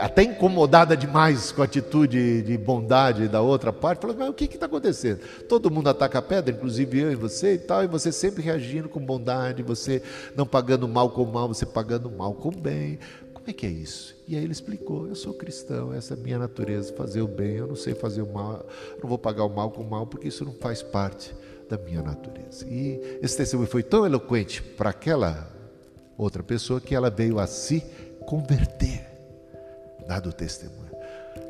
até 0.00 0.22
incomodada 0.22 0.96
demais 0.96 1.50
com 1.50 1.60
a 1.60 1.64
atitude 1.64 2.42
de 2.42 2.56
bondade 2.56 3.26
da 3.26 3.40
outra 3.40 3.72
parte, 3.72 4.00
falou: 4.00 4.16
Mas 4.16 4.28
o 4.28 4.32
que 4.32 4.44
está 4.44 4.66
acontecendo? 4.66 5.20
Todo 5.48 5.70
mundo 5.70 5.88
ataca 5.88 6.20
a 6.20 6.22
pedra, 6.22 6.54
inclusive 6.54 7.00
eu 7.00 7.10
e 7.10 7.16
você 7.16 7.54
e 7.54 7.58
tal, 7.58 7.82
e 7.82 7.88
você 7.88 8.12
sempre 8.12 8.42
reagindo 8.42 8.88
com 8.88 9.00
bondade, 9.00 9.62
você 9.62 10.00
não 10.36 10.46
pagando 10.46 10.86
mal 10.86 11.10
com 11.10 11.24
mal, 11.24 11.48
você 11.48 11.66
pagando 11.66 12.10
mal 12.10 12.34
com 12.34 12.50
bem. 12.50 12.98
Como 13.34 13.50
é 13.50 13.52
que 13.52 13.66
é 13.66 13.70
isso? 13.70 14.14
E 14.28 14.36
aí 14.36 14.44
ele 14.44 14.52
explicou: 14.52 15.08
Eu 15.08 15.16
sou 15.16 15.34
cristão, 15.34 15.92
essa 15.92 16.14
é 16.14 16.16
a 16.16 16.20
minha 16.20 16.38
natureza, 16.38 16.92
fazer 16.92 17.22
o 17.22 17.26
bem, 17.26 17.56
eu 17.56 17.66
não 17.66 17.76
sei 17.76 17.92
fazer 17.92 18.22
o 18.22 18.32
mal, 18.32 18.64
não 19.02 19.08
vou 19.08 19.18
pagar 19.18 19.44
o 19.44 19.48
mal 19.48 19.72
com 19.72 19.82
o 19.82 19.90
mal, 19.90 20.06
porque 20.06 20.28
isso 20.28 20.44
não 20.44 20.52
faz 20.54 20.80
parte 20.80 21.34
da 21.68 21.76
minha 21.76 22.02
natureza. 22.02 22.64
E 22.68 23.18
esse 23.20 23.36
testemunho 23.36 23.68
foi 23.68 23.82
tão 23.82 24.06
eloquente 24.06 24.62
para 24.62 24.90
aquela 24.90 25.50
outra 26.16 26.42
pessoa 26.42 26.80
que 26.80 26.94
ela 26.94 27.10
veio 27.10 27.40
a 27.40 27.48
se 27.48 27.82
converter 28.26 29.11
dado 30.06 30.32
testemunho. 30.32 30.92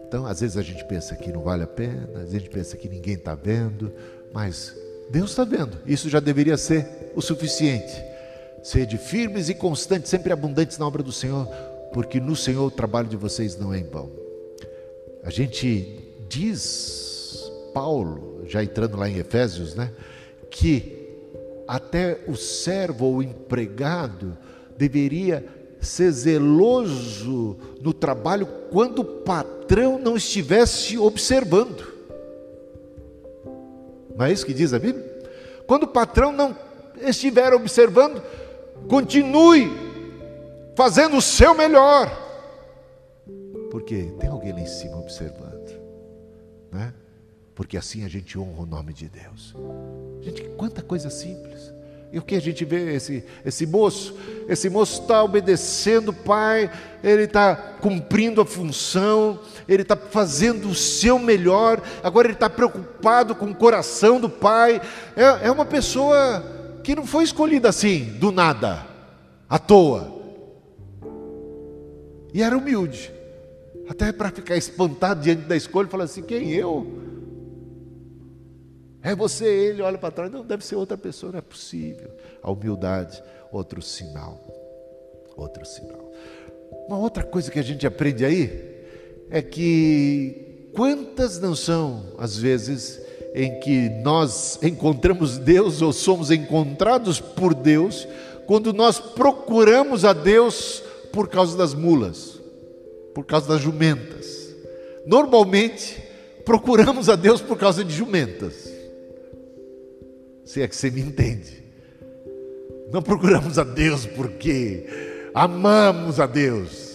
Então, 0.06 0.26
às 0.26 0.40
vezes 0.40 0.56
a 0.56 0.62
gente 0.62 0.84
pensa 0.84 1.16
que 1.16 1.32
não 1.32 1.42
vale 1.42 1.62
a 1.62 1.66
pena, 1.66 2.08
às 2.16 2.24
vezes 2.24 2.34
a 2.34 2.38
gente 2.38 2.50
pensa 2.50 2.76
que 2.76 2.88
ninguém 2.88 3.14
está 3.14 3.34
vendo, 3.34 3.92
mas 4.32 4.76
Deus 5.10 5.30
está 5.30 5.44
vendo. 5.44 5.78
Isso 5.86 6.08
já 6.08 6.20
deveria 6.20 6.56
ser 6.56 7.12
o 7.14 7.22
suficiente. 7.22 8.02
Sede 8.62 8.98
firmes 8.98 9.48
e 9.48 9.54
constantes, 9.54 10.10
sempre 10.10 10.32
abundantes 10.32 10.78
na 10.78 10.86
obra 10.86 11.02
do 11.02 11.12
Senhor, 11.12 11.46
porque 11.92 12.20
no 12.20 12.36
Senhor 12.36 12.66
o 12.66 12.70
trabalho 12.70 13.08
de 13.08 13.16
vocês 13.16 13.56
não 13.56 13.72
é 13.72 13.78
em 13.78 13.84
vão. 13.84 14.10
A 15.24 15.30
gente 15.30 16.14
diz, 16.28 17.50
Paulo, 17.72 18.44
já 18.46 18.62
entrando 18.62 18.96
lá 18.96 19.08
em 19.08 19.18
Efésios, 19.18 19.74
né, 19.74 19.90
que 20.50 21.02
até 21.66 22.20
o 22.26 22.36
servo 22.36 23.06
ou 23.06 23.22
empregado 23.22 24.36
deveria 24.76 25.44
ser 25.82 26.10
zeloso 26.12 27.56
no 27.80 27.92
trabalho 27.92 28.46
quando 28.70 29.00
o 29.00 29.04
patrão 29.04 29.98
não 29.98 30.16
estivesse 30.16 30.96
observando. 30.96 31.92
Não 34.16 34.24
é 34.24 34.32
isso 34.32 34.46
que 34.46 34.54
diz 34.54 34.72
a 34.72 34.78
Bíblia? 34.78 35.04
Quando 35.66 35.84
o 35.84 35.88
patrão 35.88 36.32
não 36.32 36.56
estiver 37.00 37.52
observando, 37.52 38.22
continue 38.88 39.70
fazendo 40.76 41.16
o 41.16 41.22
seu 41.22 41.54
melhor. 41.54 42.10
Porque 43.70 44.12
tem 44.20 44.28
alguém 44.28 44.52
lá 44.52 44.60
em 44.60 44.66
cima 44.66 44.98
observando, 44.98 45.80
né? 46.70 46.94
Porque 47.54 47.76
assim 47.76 48.04
a 48.04 48.08
gente 48.08 48.38
honra 48.38 48.62
o 48.62 48.66
nome 48.66 48.92
de 48.92 49.08
Deus. 49.08 49.54
Gente, 50.20 50.42
quanta 50.56 50.82
coisa 50.82 51.10
simples. 51.10 51.72
E 52.12 52.18
o 52.18 52.22
que 52.22 52.34
a 52.34 52.40
gente 52.40 52.62
vê 52.62 52.94
esse, 52.94 53.24
esse 53.42 53.66
moço? 53.66 54.14
Esse 54.46 54.68
moço 54.68 55.00
está 55.00 55.24
obedecendo 55.24 56.10
o 56.10 56.12
pai, 56.12 56.70
ele 57.02 57.22
está 57.22 57.56
cumprindo 57.56 58.42
a 58.42 58.44
função, 58.44 59.40
ele 59.66 59.80
está 59.80 59.96
fazendo 59.96 60.68
o 60.68 60.74
seu 60.74 61.18
melhor, 61.18 61.80
agora 62.02 62.26
ele 62.26 62.34
está 62.34 62.50
preocupado 62.50 63.34
com 63.34 63.46
o 63.46 63.54
coração 63.54 64.20
do 64.20 64.28
pai. 64.28 64.78
É, 65.16 65.46
é 65.46 65.50
uma 65.50 65.64
pessoa 65.64 66.44
que 66.84 66.94
não 66.94 67.06
foi 67.06 67.24
escolhida 67.24 67.70
assim, 67.70 68.04
do 68.18 68.30
nada, 68.30 68.86
à 69.48 69.58
toa. 69.58 70.20
E 72.34 72.42
era 72.42 72.56
humilde, 72.56 73.10
até 73.88 74.12
para 74.12 74.30
ficar 74.30 74.56
espantado 74.56 75.22
diante 75.22 75.42
da 75.42 75.56
escolha, 75.56 75.88
falar 75.88 76.04
assim: 76.04 76.22
quem 76.22 76.52
eu? 76.52 77.11
É 79.02 79.14
você, 79.14 79.44
ele 79.46 79.82
olha 79.82 79.98
para 79.98 80.12
trás, 80.12 80.30
não, 80.30 80.44
deve 80.44 80.64
ser 80.64 80.76
outra 80.76 80.96
pessoa, 80.96 81.32
não 81.32 81.38
é 81.38 81.42
possível. 81.42 82.10
A 82.40 82.50
humildade, 82.50 83.22
outro 83.50 83.82
sinal. 83.82 84.40
Outro 85.36 85.64
sinal. 85.64 86.12
Uma 86.86 86.98
outra 86.98 87.24
coisa 87.24 87.50
que 87.50 87.58
a 87.58 87.62
gente 87.64 87.86
aprende 87.86 88.24
aí 88.24 88.84
é 89.28 89.42
que 89.42 90.68
quantas 90.72 91.40
não 91.40 91.54
são, 91.54 92.14
às 92.16 92.36
vezes, 92.36 93.00
em 93.34 93.58
que 93.60 93.88
nós 94.02 94.58
encontramos 94.62 95.38
Deus 95.38 95.82
ou 95.82 95.92
somos 95.92 96.30
encontrados 96.30 97.18
por 97.18 97.54
Deus, 97.54 98.06
quando 98.46 98.72
nós 98.72 99.00
procuramos 99.00 100.04
a 100.04 100.12
Deus 100.12 100.82
por 101.12 101.28
causa 101.28 101.56
das 101.56 101.74
mulas, 101.74 102.40
por 103.14 103.24
causa 103.24 103.48
das 103.48 103.60
jumentas. 103.60 104.54
Normalmente, 105.06 106.02
procuramos 106.44 107.08
a 107.08 107.16
Deus 107.16 107.40
por 107.40 107.58
causa 107.58 107.84
de 107.84 107.94
jumentas. 107.94 108.71
Se 110.44 110.60
é 110.62 110.68
que 110.68 110.74
você 110.74 110.90
me 110.90 111.00
entende. 111.00 111.62
Não 112.92 113.00
procuramos 113.00 113.58
a 113.58 113.64
Deus 113.64 114.04
porque 114.04 114.86
amamos 115.34 116.20
a 116.20 116.26
Deus. 116.26 116.92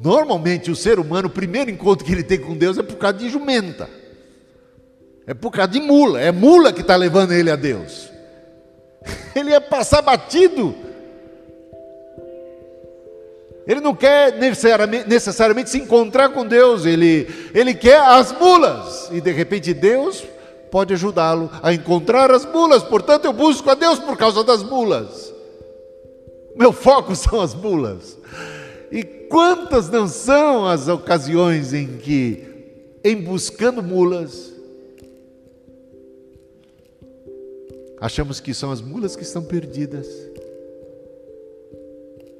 Normalmente 0.00 0.70
o 0.70 0.76
ser 0.76 0.98
humano, 0.98 1.28
o 1.28 1.30
primeiro 1.30 1.70
encontro 1.70 2.04
que 2.04 2.12
ele 2.12 2.22
tem 2.22 2.38
com 2.38 2.56
Deus 2.56 2.78
é 2.78 2.82
por 2.82 2.96
causa 2.96 3.18
de 3.18 3.28
jumenta. 3.28 3.88
É 5.26 5.32
por 5.32 5.50
causa 5.50 5.72
de 5.72 5.80
mula. 5.80 6.20
É 6.20 6.30
mula 6.30 6.72
que 6.72 6.82
está 6.82 6.96
levando 6.96 7.32
ele 7.32 7.50
a 7.50 7.56
Deus. 7.56 8.10
Ele 9.34 9.50
ia 9.50 9.60
passar 9.60 10.00
batido. 10.00 10.74
Ele 13.66 13.80
não 13.80 13.94
quer 13.94 14.38
necessariamente, 14.38 15.08
necessariamente, 15.08 15.70
se 15.70 15.78
encontrar 15.78 16.28
com 16.30 16.46
Deus, 16.46 16.84
ele, 16.84 17.26
ele 17.54 17.74
quer 17.74 17.98
as 17.98 18.30
mulas. 18.38 19.08
E 19.10 19.20
de 19.20 19.32
repente 19.32 19.72
Deus 19.72 20.22
pode 20.74 20.92
ajudá-lo 20.92 21.48
a 21.62 21.72
encontrar 21.72 22.32
as 22.32 22.44
mulas. 22.44 22.82
Portanto, 22.82 23.26
eu 23.26 23.32
busco 23.32 23.70
a 23.70 23.76
Deus 23.76 24.00
por 24.00 24.16
causa 24.16 24.42
das 24.42 24.60
mulas. 24.64 25.32
Meu 26.56 26.72
foco 26.72 27.14
são 27.14 27.40
as 27.40 27.54
mulas. 27.54 28.18
E 28.90 29.04
quantas 29.04 29.88
não 29.88 30.08
são 30.08 30.66
as 30.66 30.88
ocasiões 30.88 31.72
em 31.72 31.98
que, 31.98 32.42
em 33.04 33.22
buscando 33.22 33.84
mulas, 33.84 34.52
achamos 38.00 38.40
que 38.40 38.52
são 38.52 38.72
as 38.72 38.80
mulas 38.80 39.14
que 39.14 39.22
estão 39.22 39.44
perdidas. 39.44 40.08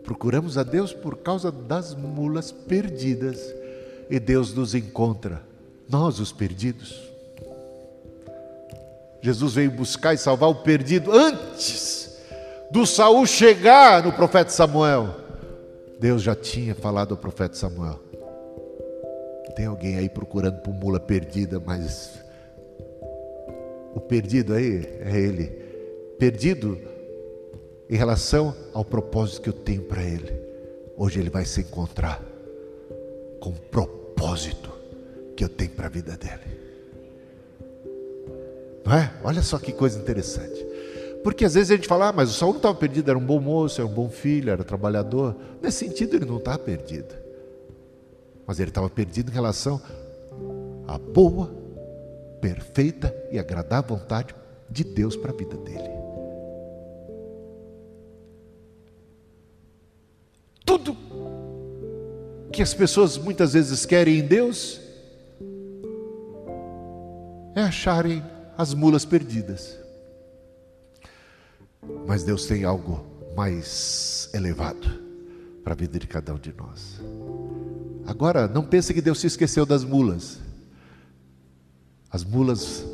Procuramos 0.02 0.58
a 0.58 0.64
Deus 0.64 0.92
por 0.92 1.18
causa 1.18 1.52
das 1.52 1.94
mulas 1.94 2.50
perdidas 2.50 3.38
e 4.10 4.18
Deus 4.18 4.52
nos 4.52 4.74
encontra, 4.74 5.40
nós 5.88 6.18
os 6.18 6.32
perdidos. 6.32 7.13
Jesus 9.24 9.54
veio 9.54 9.70
buscar 9.70 10.12
e 10.12 10.18
salvar 10.18 10.50
o 10.50 10.56
perdido 10.56 11.10
antes 11.10 12.18
do 12.70 12.84
Saul 12.84 13.24
chegar 13.24 14.02
no 14.02 14.12
profeta 14.12 14.50
Samuel. 14.50 15.16
Deus 15.98 16.20
já 16.20 16.34
tinha 16.34 16.74
falado 16.74 17.12
ao 17.12 17.16
profeta 17.16 17.56
Samuel. 17.56 17.98
Tem 19.56 19.64
alguém 19.64 19.96
aí 19.96 20.10
procurando 20.10 20.60
por 20.60 20.74
mula 20.74 21.00
perdida, 21.00 21.58
mas 21.58 22.18
o 23.94 24.00
perdido 24.00 24.52
aí 24.52 24.86
é 25.00 25.18
ele. 25.18 25.46
Perdido 26.18 26.78
em 27.88 27.96
relação 27.96 28.54
ao 28.74 28.84
propósito 28.84 29.40
que 29.40 29.48
eu 29.48 29.54
tenho 29.54 29.84
para 29.84 30.02
ele. 30.02 30.38
Hoje 30.98 31.18
ele 31.18 31.30
vai 31.30 31.46
se 31.46 31.62
encontrar 31.62 32.22
com 33.40 33.48
o 33.48 33.58
propósito 33.70 34.70
que 35.34 35.42
eu 35.42 35.48
tenho 35.48 35.70
para 35.70 35.86
a 35.86 35.90
vida 35.90 36.14
dele. 36.14 36.63
Não 38.84 38.94
é? 38.94 39.12
Olha 39.22 39.42
só 39.42 39.58
que 39.58 39.72
coisa 39.72 39.98
interessante. 39.98 40.64
Porque 41.22 41.44
às 41.44 41.54
vezes 41.54 41.70
a 41.70 41.76
gente 41.76 41.88
fala, 41.88 42.08
ah, 42.08 42.12
mas 42.12 42.28
o 42.28 42.34
Saul 42.34 42.52
não 42.52 42.58
estava 42.58 42.74
perdido, 42.74 43.08
era 43.08 43.18
um 43.18 43.24
bom 43.24 43.40
moço, 43.40 43.80
era 43.80 43.88
um 43.88 43.92
bom 43.92 44.10
filho, 44.10 44.50
era 44.50 44.62
trabalhador. 44.62 45.34
Nesse 45.62 45.78
sentido, 45.78 46.16
ele 46.16 46.26
não 46.26 46.36
estava 46.36 46.58
perdido. 46.58 47.14
Mas 48.46 48.60
ele 48.60 48.70
estava 48.70 48.90
perdido 48.90 49.30
em 49.30 49.34
relação 49.34 49.80
à 50.86 50.98
boa, 50.98 51.50
perfeita 52.42 53.14
e 53.32 53.38
agradável 53.38 53.96
vontade 53.96 54.34
de 54.68 54.84
Deus 54.84 55.16
para 55.16 55.32
a 55.32 55.34
vida 55.34 55.56
dele. 55.56 55.88
Tudo 60.66 60.94
que 62.52 62.60
as 62.60 62.74
pessoas 62.74 63.16
muitas 63.16 63.54
vezes 63.54 63.86
querem 63.86 64.18
em 64.18 64.26
Deus 64.26 64.78
é 67.56 67.62
acharem 67.62 68.22
as 68.56 68.74
mulas 68.74 69.04
perdidas. 69.04 69.76
Mas 72.06 72.22
Deus 72.22 72.46
tem 72.46 72.64
algo 72.64 73.04
mais 73.36 74.30
elevado 74.32 75.02
para 75.62 75.72
a 75.72 75.76
vida 75.76 75.98
de 75.98 76.06
cada 76.06 76.34
um 76.34 76.38
de 76.38 76.52
nós. 76.52 77.00
Agora, 78.06 78.46
não 78.46 78.64
pense 78.64 78.92
que 78.92 79.00
Deus 79.00 79.20
se 79.20 79.26
esqueceu 79.26 79.64
das 79.64 79.82
mulas. 79.82 80.38
As 82.10 82.22
mulas 82.22 82.84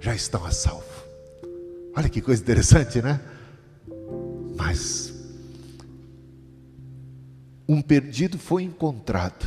já 0.00 0.14
estão 0.14 0.44
a 0.44 0.50
salvo. 0.50 0.84
Olha 1.94 2.08
que 2.08 2.20
coisa 2.20 2.42
interessante, 2.42 3.00
né? 3.00 3.20
Mas 4.56 5.12
um 7.68 7.82
perdido 7.82 8.38
foi 8.38 8.62
encontrado, 8.62 9.46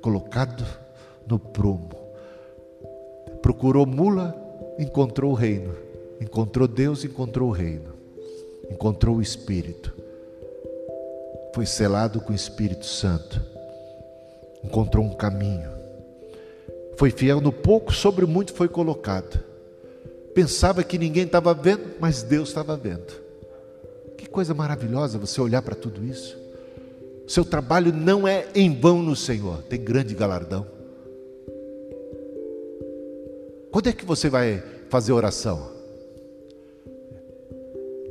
colocado 0.00 0.64
no 1.26 1.38
prumo 1.38 2.01
Procurou 3.42 3.84
mula, 3.84 4.34
encontrou 4.78 5.32
o 5.32 5.34
reino. 5.34 5.74
Encontrou 6.20 6.68
Deus, 6.68 7.04
encontrou 7.04 7.48
o 7.48 7.52
reino. 7.52 7.92
Encontrou 8.70 9.16
o 9.16 9.22
Espírito. 9.22 9.92
Foi 11.54 11.66
selado 11.66 12.20
com 12.20 12.32
o 12.32 12.36
Espírito 12.36 12.86
Santo. 12.86 13.42
encontrou 14.64 15.04
um 15.04 15.14
caminho. 15.14 15.68
Foi 16.96 17.10
fiel 17.10 17.40
no 17.40 17.52
pouco, 17.52 17.92
sobre 17.92 18.24
muito 18.26 18.54
foi 18.54 18.68
colocado. 18.68 19.42
Pensava 20.34 20.84
que 20.84 20.96
ninguém 20.96 21.24
estava 21.24 21.52
vendo, 21.52 21.96
mas 22.00 22.22
Deus 22.22 22.48
estava 22.48 22.76
vendo. 22.76 23.12
Que 24.16 24.26
coisa 24.28 24.54
maravilhosa 24.54 25.18
você 25.18 25.40
olhar 25.40 25.62
para 25.62 25.74
tudo 25.74 26.04
isso. 26.04 26.38
Seu 27.26 27.44
trabalho 27.44 27.92
não 27.92 28.26
é 28.26 28.46
em 28.54 28.78
vão 28.78 29.02
no 29.02 29.16
Senhor, 29.16 29.62
tem 29.62 29.80
grande 29.80 30.14
galardão. 30.14 30.66
Quando 33.72 33.88
é 33.88 33.92
que 33.94 34.04
você 34.04 34.28
vai 34.28 34.62
fazer 34.90 35.12
oração? 35.12 35.72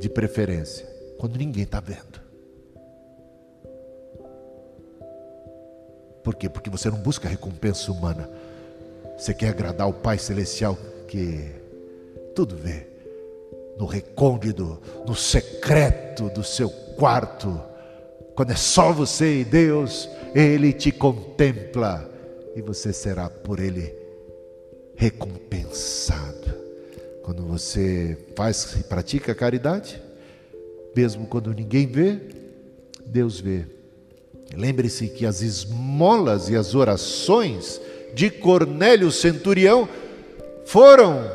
De 0.00 0.08
preferência, 0.08 0.84
quando 1.20 1.36
ninguém 1.36 1.62
está 1.62 1.78
vendo. 1.78 2.20
Por 6.24 6.34
quê? 6.34 6.48
Porque 6.48 6.68
você 6.68 6.90
não 6.90 6.98
busca 6.98 7.28
recompensa 7.28 7.92
humana. 7.92 8.28
Você 9.16 9.32
quer 9.32 9.50
agradar 9.50 9.88
o 9.88 9.92
Pai 9.92 10.18
Celestial 10.18 10.76
que 11.06 11.52
tudo 12.34 12.56
vê. 12.56 12.88
No 13.78 13.86
recôndito, 13.86 14.80
no 15.06 15.14
secreto 15.14 16.28
do 16.30 16.42
seu 16.42 16.70
quarto. 16.98 17.62
Quando 18.34 18.50
é 18.50 18.56
só 18.56 18.92
você 18.92 19.42
e 19.42 19.44
Deus, 19.44 20.08
Ele 20.34 20.72
te 20.72 20.90
contempla 20.90 22.10
e 22.56 22.60
você 22.60 22.92
será 22.92 23.30
por 23.30 23.60
Ele 23.60 24.01
recompensado. 25.02 26.54
Quando 27.24 27.42
você 27.42 28.16
faz 28.36 28.76
e 28.78 28.84
pratica 28.84 29.32
a 29.32 29.34
caridade, 29.34 30.00
mesmo 30.94 31.26
quando 31.26 31.52
ninguém 31.52 31.88
vê, 31.88 32.20
Deus 33.04 33.40
vê. 33.40 33.64
Lembre-se 34.54 35.08
que 35.08 35.26
as 35.26 35.42
esmolas 35.42 36.48
e 36.48 36.54
as 36.54 36.76
orações 36.76 37.80
de 38.14 38.30
Cornélio 38.30 39.10
centurião 39.10 39.88
foram 40.66 41.28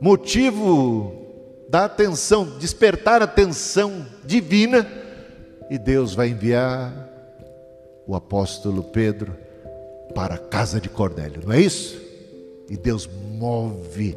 motivo 0.00 1.22
da 1.68 1.84
atenção, 1.84 2.56
despertar 2.58 3.20
a 3.20 3.26
atenção 3.26 4.06
divina, 4.24 4.90
e 5.68 5.76
Deus 5.76 6.14
vai 6.14 6.28
enviar 6.28 7.10
o 8.06 8.14
apóstolo 8.14 8.84
Pedro 8.84 9.36
para 10.14 10.36
a 10.36 10.38
casa 10.38 10.80
de 10.80 10.88
Cornélio, 10.88 11.42
não 11.44 11.52
é 11.52 11.60
isso? 11.60 12.03
E 12.68 12.76
Deus 12.76 13.08
move 13.32 14.16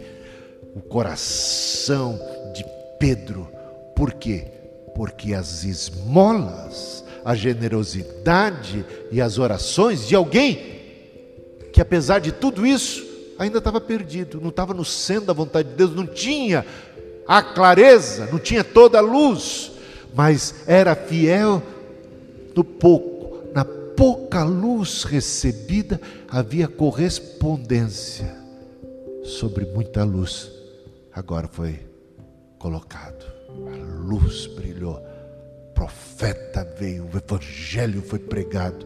o 0.75 0.81
coração 0.81 2.19
de 2.53 2.65
Pedro, 2.99 3.47
por 3.95 4.13
quê? 4.13 4.47
Porque 4.95 5.33
as 5.33 5.63
esmolas 5.63 7.03
a 7.27 7.35
generosidade 7.35 8.85
e 9.11 9.19
as 9.19 9.37
orações 9.37 10.07
de 10.07 10.15
alguém 10.15 10.79
que, 11.73 11.81
apesar 11.81 12.19
de 12.19 12.31
tudo 12.31 12.65
isso, 12.65 13.05
ainda 13.37 13.57
estava 13.57 13.81
perdido, 13.81 14.39
não 14.39 14.47
estava 14.47 14.73
no 14.73 14.85
centro 14.85 15.25
da 15.25 15.33
vontade 15.33 15.67
de 15.67 15.75
Deus, 15.75 15.93
não 15.93 16.07
tinha 16.07 16.65
a 17.27 17.43
clareza, 17.43 18.29
não 18.31 18.39
tinha 18.39 18.63
toda 18.63 18.99
a 18.99 19.01
luz, 19.01 19.73
mas 20.15 20.55
era 20.65 20.95
fiel 20.95 21.61
no 22.55 22.63
pouco, 22.63 23.16
pouca 23.97 24.43
luz 24.43 25.03
recebida, 25.03 25.99
havia 26.29 26.67
correspondência 26.67 28.33
sobre 29.23 29.65
muita 29.65 30.03
luz. 30.03 30.51
Agora 31.11 31.47
foi 31.47 31.79
colocado, 32.59 33.25
a 33.73 33.75
luz 34.05 34.45
brilhou 34.45 35.01
profeta 35.73 36.67
veio, 36.77 37.05
o 37.05 37.17
evangelho 37.17 38.01
foi 38.01 38.19
pregado, 38.19 38.85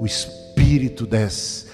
o 0.00 0.06
Espírito 0.06 1.06
desce, 1.06 1.66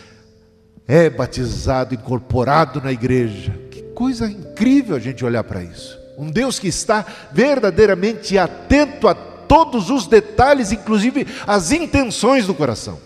é 0.86 1.08
batizado, 1.08 1.94
incorporado 1.94 2.80
na 2.80 2.92
igreja. 2.92 3.52
Que 3.70 3.82
coisa 3.82 4.26
incrível 4.26 4.96
a 4.96 5.00
gente 5.00 5.24
olhar 5.24 5.44
para 5.44 5.62
isso. 5.62 5.98
Um 6.18 6.30
Deus 6.30 6.58
que 6.58 6.68
está 6.68 7.04
verdadeiramente 7.32 8.36
atento 8.38 9.08
a 9.08 9.33
todos 9.48 9.90
os 9.90 10.06
detalhes, 10.06 10.72
inclusive 10.72 11.26
as 11.46 11.72
intenções 11.72 12.46
do 12.46 12.54
coração. 12.54 12.98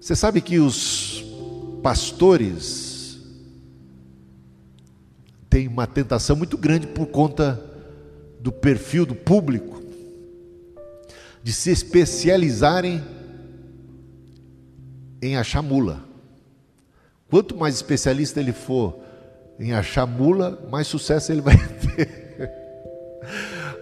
Você 0.00 0.16
sabe 0.16 0.40
que 0.40 0.58
os 0.58 1.24
pastores 1.82 3.20
tem 5.48 5.68
uma 5.68 5.86
tentação 5.86 6.34
muito 6.34 6.56
grande 6.56 6.86
por 6.86 7.06
conta 7.06 7.62
do 8.40 8.50
perfil 8.50 9.06
do 9.06 9.14
público, 9.14 9.80
de 11.42 11.52
se 11.52 11.70
especializarem 11.70 13.04
em 15.22 15.36
achar 15.36 15.62
mula. 15.62 16.02
Quanto 17.30 17.56
mais 17.56 17.76
especialista 17.76 18.40
ele 18.40 18.52
for 18.52 18.98
em 19.58 19.72
achar 19.72 20.06
mula, 20.06 20.58
mais 20.70 20.86
sucesso 20.86 21.32
ele 21.32 21.40
vai 21.40 21.56
ter. 21.96 22.08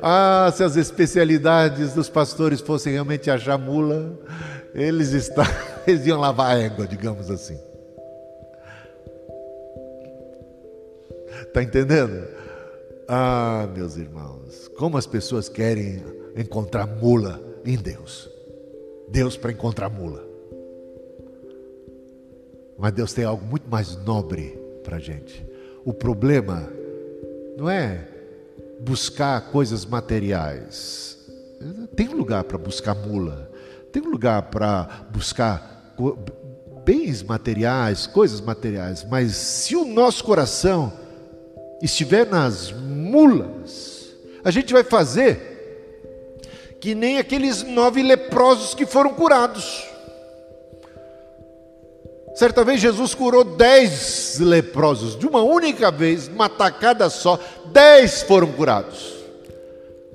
ah, 0.02 0.50
se 0.54 0.62
as 0.62 0.76
especialidades 0.76 1.94
dos 1.94 2.08
pastores 2.08 2.60
fossem 2.60 2.92
realmente 2.92 3.30
achar 3.30 3.58
mula, 3.58 4.18
eles, 4.74 5.12
estão, 5.12 5.44
eles 5.86 6.06
iam 6.06 6.20
lavar 6.20 6.56
a 6.56 6.58
égua, 6.58 6.86
digamos 6.86 7.30
assim. 7.30 7.58
Está 11.42 11.62
entendendo? 11.62 12.28
Ah, 13.08 13.68
meus 13.74 13.96
irmãos, 13.96 14.68
como 14.76 14.96
as 14.96 15.06
pessoas 15.06 15.48
querem 15.48 16.04
encontrar 16.36 16.86
mula 16.86 17.40
em 17.64 17.76
Deus. 17.76 18.30
Deus 19.08 19.36
para 19.36 19.50
encontrar 19.50 19.88
mula. 19.88 20.24
Mas 22.78 22.92
Deus 22.92 23.12
tem 23.12 23.24
algo 23.24 23.44
muito 23.44 23.68
mais 23.68 23.96
nobre 24.04 24.56
para 24.84 24.96
a 24.96 25.00
gente. 25.00 25.44
O 25.84 25.92
problema 25.92 26.68
não 27.56 27.68
é 27.68 28.06
buscar 28.80 29.50
coisas 29.50 29.84
materiais. 29.84 31.18
Tem 31.94 32.08
lugar 32.08 32.44
para 32.44 32.58
buscar 32.58 32.94
mula. 32.94 33.50
Tem 33.92 34.02
lugar 34.02 34.42
para 34.50 35.06
buscar 35.10 35.94
bens 36.84 37.22
materiais, 37.22 38.06
coisas 38.06 38.40
materiais. 38.40 39.04
Mas 39.08 39.36
se 39.36 39.76
o 39.76 39.84
nosso 39.84 40.24
coração 40.24 40.92
estiver 41.82 42.26
nas 42.26 42.72
mulas, 42.72 44.08
a 44.44 44.50
gente 44.50 44.72
vai 44.72 44.84
fazer 44.84 45.48
que 46.80 46.94
nem 46.94 47.18
aqueles 47.18 47.62
nove 47.62 48.02
leprosos 48.02 48.74
que 48.74 48.86
foram 48.86 49.12
curados. 49.12 49.89
Certa 52.40 52.64
vez 52.64 52.80
Jesus 52.80 53.14
curou 53.14 53.44
dez 53.44 54.38
leprosos, 54.40 55.14
de 55.14 55.26
uma 55.26 55.42
única 55.42 55.90
vez, 55.90 56.26
uma 56.26 56.48
tacada 56.48 57.10
só, 57.10 57.38
dez 57.70 58.22
foram 58.22 58.50
curados. 58.50 59.14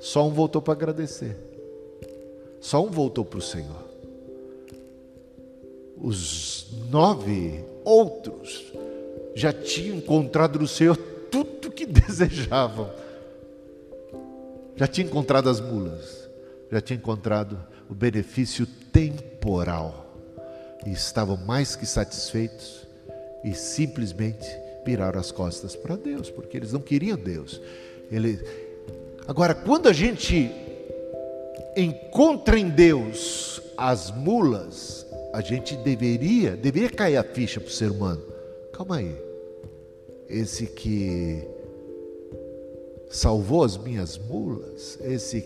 Só 0.00 0.26
um 0.26 0.32
voltou 0.32 0.60
para 0.60 0.74
agradecer. 0.74 1.36
Só 2.60 2.82
um 2.82 2.90
voltou 2.90 3.24
para 3.24 3.38
o 3.38 3.40
Senhor. 3.42 3.84
Os 5.96 6.66
nove 6.90 7.64
outros 7.84 8.72
já 9.32 9.52
tinham 9.52 9.98
encontrado 9.98 10.58
no 10.58 10.66
Senhor 10.66 10.96
tudo 11.30 11.70
que 11.70 11.86
desejavam. 11.86 12.90
Já 14.74 14.88
tinha 14.88 15.06
encontrado 15.06 15.48
as 15.48 15.60
mulas, 15.60 16.28
já 16.72 16.80
tinha 16.80 16.96
encontrado 16.96 17.56
o 17.88 17.94
benefício 17.94 18.66
temporal 18.92 20.05
e 20.86 20.92
estavam 20.92 21.36
mais 21.36 21.74
que 21.74 21.84
satisfeitos 21.84 22.86
e 23.44 23.54
simplesmente 23.54 24.46
viraram 24.84 25.18
as 25.18 25.32
costas 25.32 25.74
para 25.74 25.96
Deus, 25.96 26.30
porque 26.30 26.56
eles 26.56 26.72
não 26.72 26.80
queriam 26.80 27.18
Deus. 27.18 27.60
Ele... 28.10 28.40
Agora, 29.26 29.54
quando 29.54 29.88
a 29.88 29.92
gente 29.92 30.50
encontra 31.76 32.58
em 32.58 32.68
Deus 32.68 33.60
as 33.76 34.10
mulas, 34.10 35.04
a 35.32 35.40
gente 35.40 35.76
deveria, 35.76 36.56
deveria 36.56 36.90
cair 36.90 37.16
a 37.16 37.24
ficha 37.24 37.60
para 37.60 37.68
o 37.68 37.72
ser 37.72 37.90
humano. 37.90 38.22
Calma 38.72 38.98
aí 38.98 39.26
esse 40.28 40.66
que 40.66 41.42
salvou 43.08 43.64
as 43.64 43.76
minhas 43.76 44.18
mulas, 44.18 44.98
esse 45.00 45.42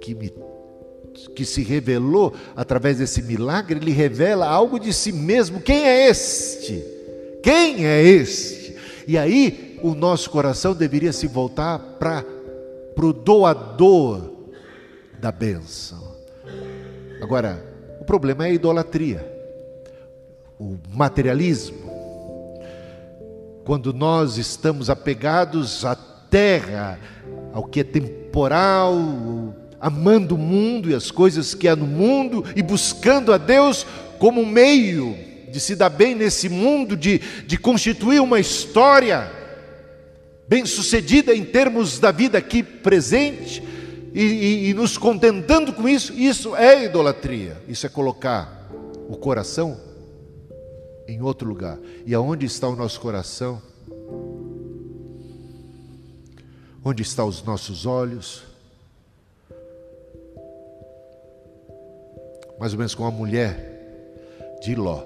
que 0.00 0.14
me 0.14 0.32
que 1.34 1.44
se 1.44 1.62
revelou 1.62 2.34
através 2.56 2.98
desse 2.98 3.22
milagre, 3.22 3.78
ele 3.78 3.92
revela 3.92 4.46
algo 4.46 4.78
de 4.78 4.92
si 4.92 5.12
mesmo. 5.12 5.60
Quem 5.60 5.86
é 5.86 6.08
este? 6.08 6.84
Quem 7.42 7.86
é 7.86 8.02
este? 8.02 8.76
E 9.06 9.16
aí 9.16 9.78
o 9.82 9.94
nosso 9.94 10.30
coração 10.30 10.74
deveria 10.74 11.12
se 11.12 11.26
voltar 11.26 11.78
para 11.98 12.24
o 12.96 13.12
doador 13.12 14.32
da 15.20 15.32
bênção. 15.32 16.16
Agora, 17.20 17.64
o 18.00 18.04
problema 18.04 18.46
é 18.46 18.50
a 18.50 18.54
idolatria, 18.54 19.26
o 20.58 20.76
materialismo 20.90 21.88
quando 23.68 23.92
nós 23.92 24.38
estamos 24.38 24.88
apegados 24.88 25.84
à 25.84 25.94
terra, 25.94 26.98
ao 27.52 27.64
que 27.64 27.80
é 27.80 27.84
temporal, 27.84 28.94
amando 29.80 30.34
o 30.34 30.38
mundo 30.38 30.90
e 30.90 30.94
as 30.94 31.10
coisas 31.10 31.54
que 31.54 31.68
há 31.68 31.76
no 31.76 31.86
mundo 31.86 32.44
e 32.56 32.62
buscando 32.62 33.32
a 33.32 33.38
Deus 33.38 33.86
como 34.18 34.44
meio 34.44 35.16
de 35.50 35.60
se 35.60 35.74
dar 35.74 35.88
bem 35.88 36.14
nesse 36.14 36.48
mundo, 36.48 36.96
de, 36.96 37.18
de 37.46 37.56
constituir 37.56 38.20
uma 38.20 38.40
história 38.40 39.32
bem-sucedida 40.46 41.34
em 41.34 41.44
termos 41.44 41.98
da 41.98 42.10
vida 42.10 42.38
aqui 42.38 42.62
presente 42.62 43.62
e, 44.12 44.22
e, 44.22 44.70
e 44.70 44.74
nos 44.74 44.96
contentando 44.96 45.72
com 45.72 45.88
isso, 45.88 46.12
isso 46.12 46.56
é 46.56 46.84
idolatria, 46.84 47.56
isso 47.68 47.86
é 47.86 47.88
colocar 47.88 48.68
o 49.08 49.16
coração 49.16 49.78
em 51.06 51.22
outro 51.22 51.48
lugar. 51.48 51.78
E 52.04 52.14
aonde 52.14 52.46
está 52.46 52.68
o 52.68 52.76
nosso 52.76 53.00
coração? 53.00 53.62
Onde 56.84 57.02
estão 57.02 57.26
os 57.28 57.42
nossos 57.42 57.86
olhos? 57.86 58.47
Mais 62.58 62.72
ou 62.72 62.78
menos 62.78 62.94
como 62.94 63.08
a 63.08 63.12
mulher 63.12 63.68
de 64.62 64.74
Ló, 64.74 65.04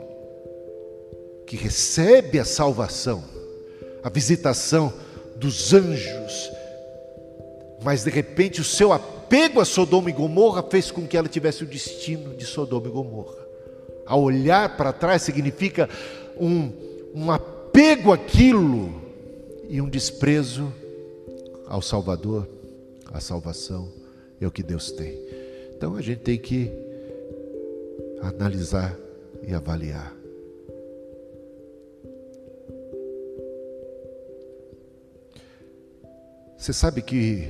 que 1.46 1.56
recebe 1.56 2.38
a 2.38 2.44
salvação, 2.44 3.22
a 4.02 4.08
visitação 4.08 4.92
dos 5.36 5.74
anjos, 5.74 6.50
mas 7.82 8.04
de 8.04 8.10
repente 8.10 8.60
o 8.60 8.64
seu 8.64 8.92
apego 8.92 9.60
a 9.60 9.64
Sodoma 9.64 10.08
e 10.08 10.12
Gomorra 10.12 10.62
fez 10.62 10.90
com 10.90 11.06
que 11.06 11.16
ela 11.16 11.28
tivesse 11.28 11.62
o 11.62 11.66
destino 11.66 12.34
de 12.34 12.46
Sodoma 12.46 12.86
e 12.88 12.90
Gomorra. 12.90 13.42
A 14.06 14.16
olhar 14.16 14.76
para 14.76 14.92
trás 14.92 15.22
significa 15.22 15.88
um, 16.38 16.72
um 17.14 17.30
apego 17.30 18.12
àquilo 18.12 19.02
e 19.68 19.80
um 19.80 19.88
desprezo 19.88 20.72
ao 21.66 21.80
Salvador, 21.80 22.46
à 23.12 23.20
salvação, 23.20 23.88
é 24.40 24.46
o 24.46 24.50
que 24.50 24.62
Deus 24.62 24.90
tem. 24.90 25.18
Então 25.74 25.96
a 25.96 26.02
gente 26.02 26.20
tem 26.20 26.38
que 26.38 26.70
analisar 28.22 28.96
e 29.46 29.54
avaliar. 29.54 30.12
Você 36.56 36.72
sabe 36.72 37.02
que 37.02 37.48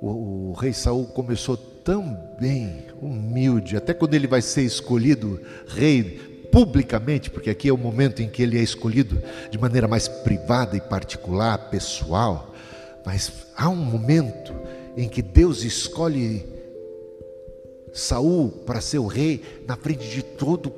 o, 0.00 0.50
o, 0.50 0.52
rei 0.54 0.72
Saul 0.72 1.06
começou 1.06 1.56
tão 1.56 2.18
bem, 2.40 2.86
humilde, 3.00 3.76
até 3.76 3.94
quando 3.94 4.14
ele 4.14 4.26
vai 4.26 4.42
ser 4.42 4.62
escolhido 4.62 5.40
rei 5.68 6.48
publicamente, 6.50 7.30
porque 7.30 7.50
aqui 7.50 7.68
é 7.68 7.72
o 7.72 7.78
momento 7.78 8.20
em 8.20 8.28
que 8.28 8.42
ele 8.42 8.58
é 8.58 8.62
escolhido 8.62 9.22
de 9.48 9.58
maneira 9.58 9.86
mais 9.86 10.08
privada 10.08 10.76
e 10.76 10.80
particular, 10.80 11.70
pessoal, 11.70 12.52
mas 13.06 13.32
há 13.56 13.68
um 13.68 13.76
momento 13.76 14.52
em 14.96 15.08
que 15.08 15.22
Deus 15.22 15.62
escolhe 15.62 16.44
Saul 17.92 18.50
para 18.64 18.80
ser 18.80 18.98
o 18.98 19.06
rei 19.06 19.62
na 19.66 19.76
frente 19.76 20.08
de 20.08 20.22
todo 20.22 20.66
o 20.66 20.70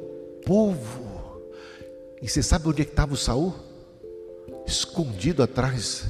povo. 0.44 1.42
E 2.20 2.28
você 2.28 2.42
sabe 2.42 2.68
onde 2.68 2.82
é 2.82 2.84
estava 2.84 3.14
o 3.14 3.16
Saul? 3.16 3.54
Escondido 4.66 5.42
atrás 5.42 6.04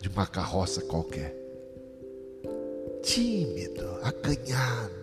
de 0.00 0.08
uma 0.08 0.26
carroça 0.26 0.80
qualquer. 0.82 1.34
Tímido, 3.02 3.98
acanhado. 4.02 5.02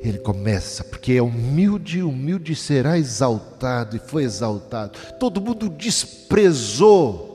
Ele 0.00 0.18
começa, 0.18 0.84
porque 0.84 1.12
é 1.12 1.22
humilde, 1.22 2.02
humilde 2.02 2.54
será 2.54 2.96
exaltado, 2.98 3.96
e 3.96 3.98
foi 3.98 4.24
exaltado. 4.24 4.98
Todo 5.18 5.40
mundo 5.40 5.68
desprezou, 5.68 7.27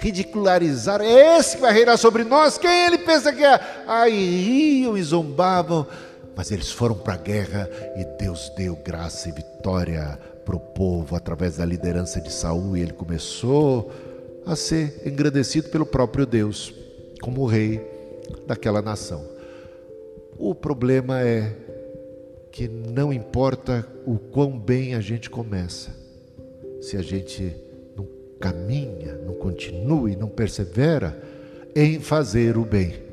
ridicularizaram. 0.00 1.04
É 1.04 1.38
esse 1.38 1.56
que 1.56 1.62
vai 1.62 1.72
reinar 1.72 1.96
sobre 1.96 2.24
nós? 2.24 2.58
Quem 2.58 2.86
ele 2.86 2.98
pensa 2.98 3.32
que 3.32 3.44
é? 3.44 3.60
Aí 3.86 4.42
riam 4.42 4.96
e 4.96 5.02
zombavam. 5.02 5.86
Mas 6.34 6.50
eles 6.50 6.70
foram 6.70 6.94
para 6.94 7.14
a 7.14 7.18
guerra 7.18 7.68
e 7.96 8.04
Deus 8.18 8.50
deu 8.56 8.74
graça 8.76 9.28
e 9.28 9.32
vitória 9.32 10.18
para 10.44 10.56
o 10.56 10.60
povo 10.60 11.14
através 11.14 11.58
da 11.58 11.64
liderança 11.64 12.20
de 12.20 12.32
Saul 12.32 12.76
e 12.76 12.80
ele 12.80 12.92
começou 12.92 13.90
a 14.46 14.56
ser 14.56 15.02
engrandecido 15.04 15.68
pelo 15.68 15.84
próprio 15.84 16.24
Deus 16.24 16.74
como 17.20 17.46
rei 17.46 17.80
daquela 18.46 18.80
nação. 18.80 19.24
O 20.38 20.54
problema 20.54 21.20
é 21.20 21.54
que 22.50 22.66
não 22.66 23.12
importa 23.12 23.86
o 24.06 24.18
quão 24.18 24.58
bem 24.58 24.94
a 24.94 25.00
gente 25.00 25.30
começa, 25.30 25.90
se 26.80 26.96
a 26.96 27.02
gente 27.02 27.54
não 27.96 28.08
caminha, 28.40 29.09
não 29.40 29.46
continua 29.46 30.10
e 30.10 30.16
não 30.16 30.28
persevera 30.28 31.18
em 31.74 31.98
fazer 31.98 32.58
o 32.58 32.64
bem 32.64 33.10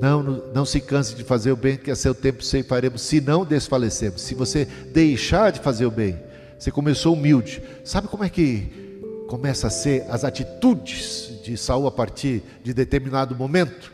não, 0.00 0.22
não 0.22 0.64
se 0.64 0.80
canse 0.80 1.14
de 1.14 1.24
fazer 1.24 1.52
o 1.52 1.56
bem, 1.56 1.76
que 1.76 1.90
a 1.90 1.96
seu 1.96 2.14
tempo 2.14 2.42
faremos, 2.66 3.00
se 3.02 3.20
não 3.20 3.44
desfalecemos. 3.44 4.20
Se 4.20 4.34
você 4.34 4.66
deixar 4.92 5.52
de 5.52 5.60
fazer 5.60 5.86
o 5.86 5.90
bem, 5.90 6.20
você 6.58 6.70
começou 6.70 7.14
humilde. 7.14 7.62
Sabe 7.84 8.08
como 8.08 8.24
é 8.24 8.28
que 8.28 9.00
começa 9.28 9.68
a 9.68 9.70
ser 9.70 10.04
as 10.10 10.24
atitudes 10.24 11.40
de 11.42 11.56
Saul 11.56 11.86
a 11.86 11.92
partir 11.92 12.42
de 12.62 12.74
determinado 12.74 13.36
momento? 13.36 13.92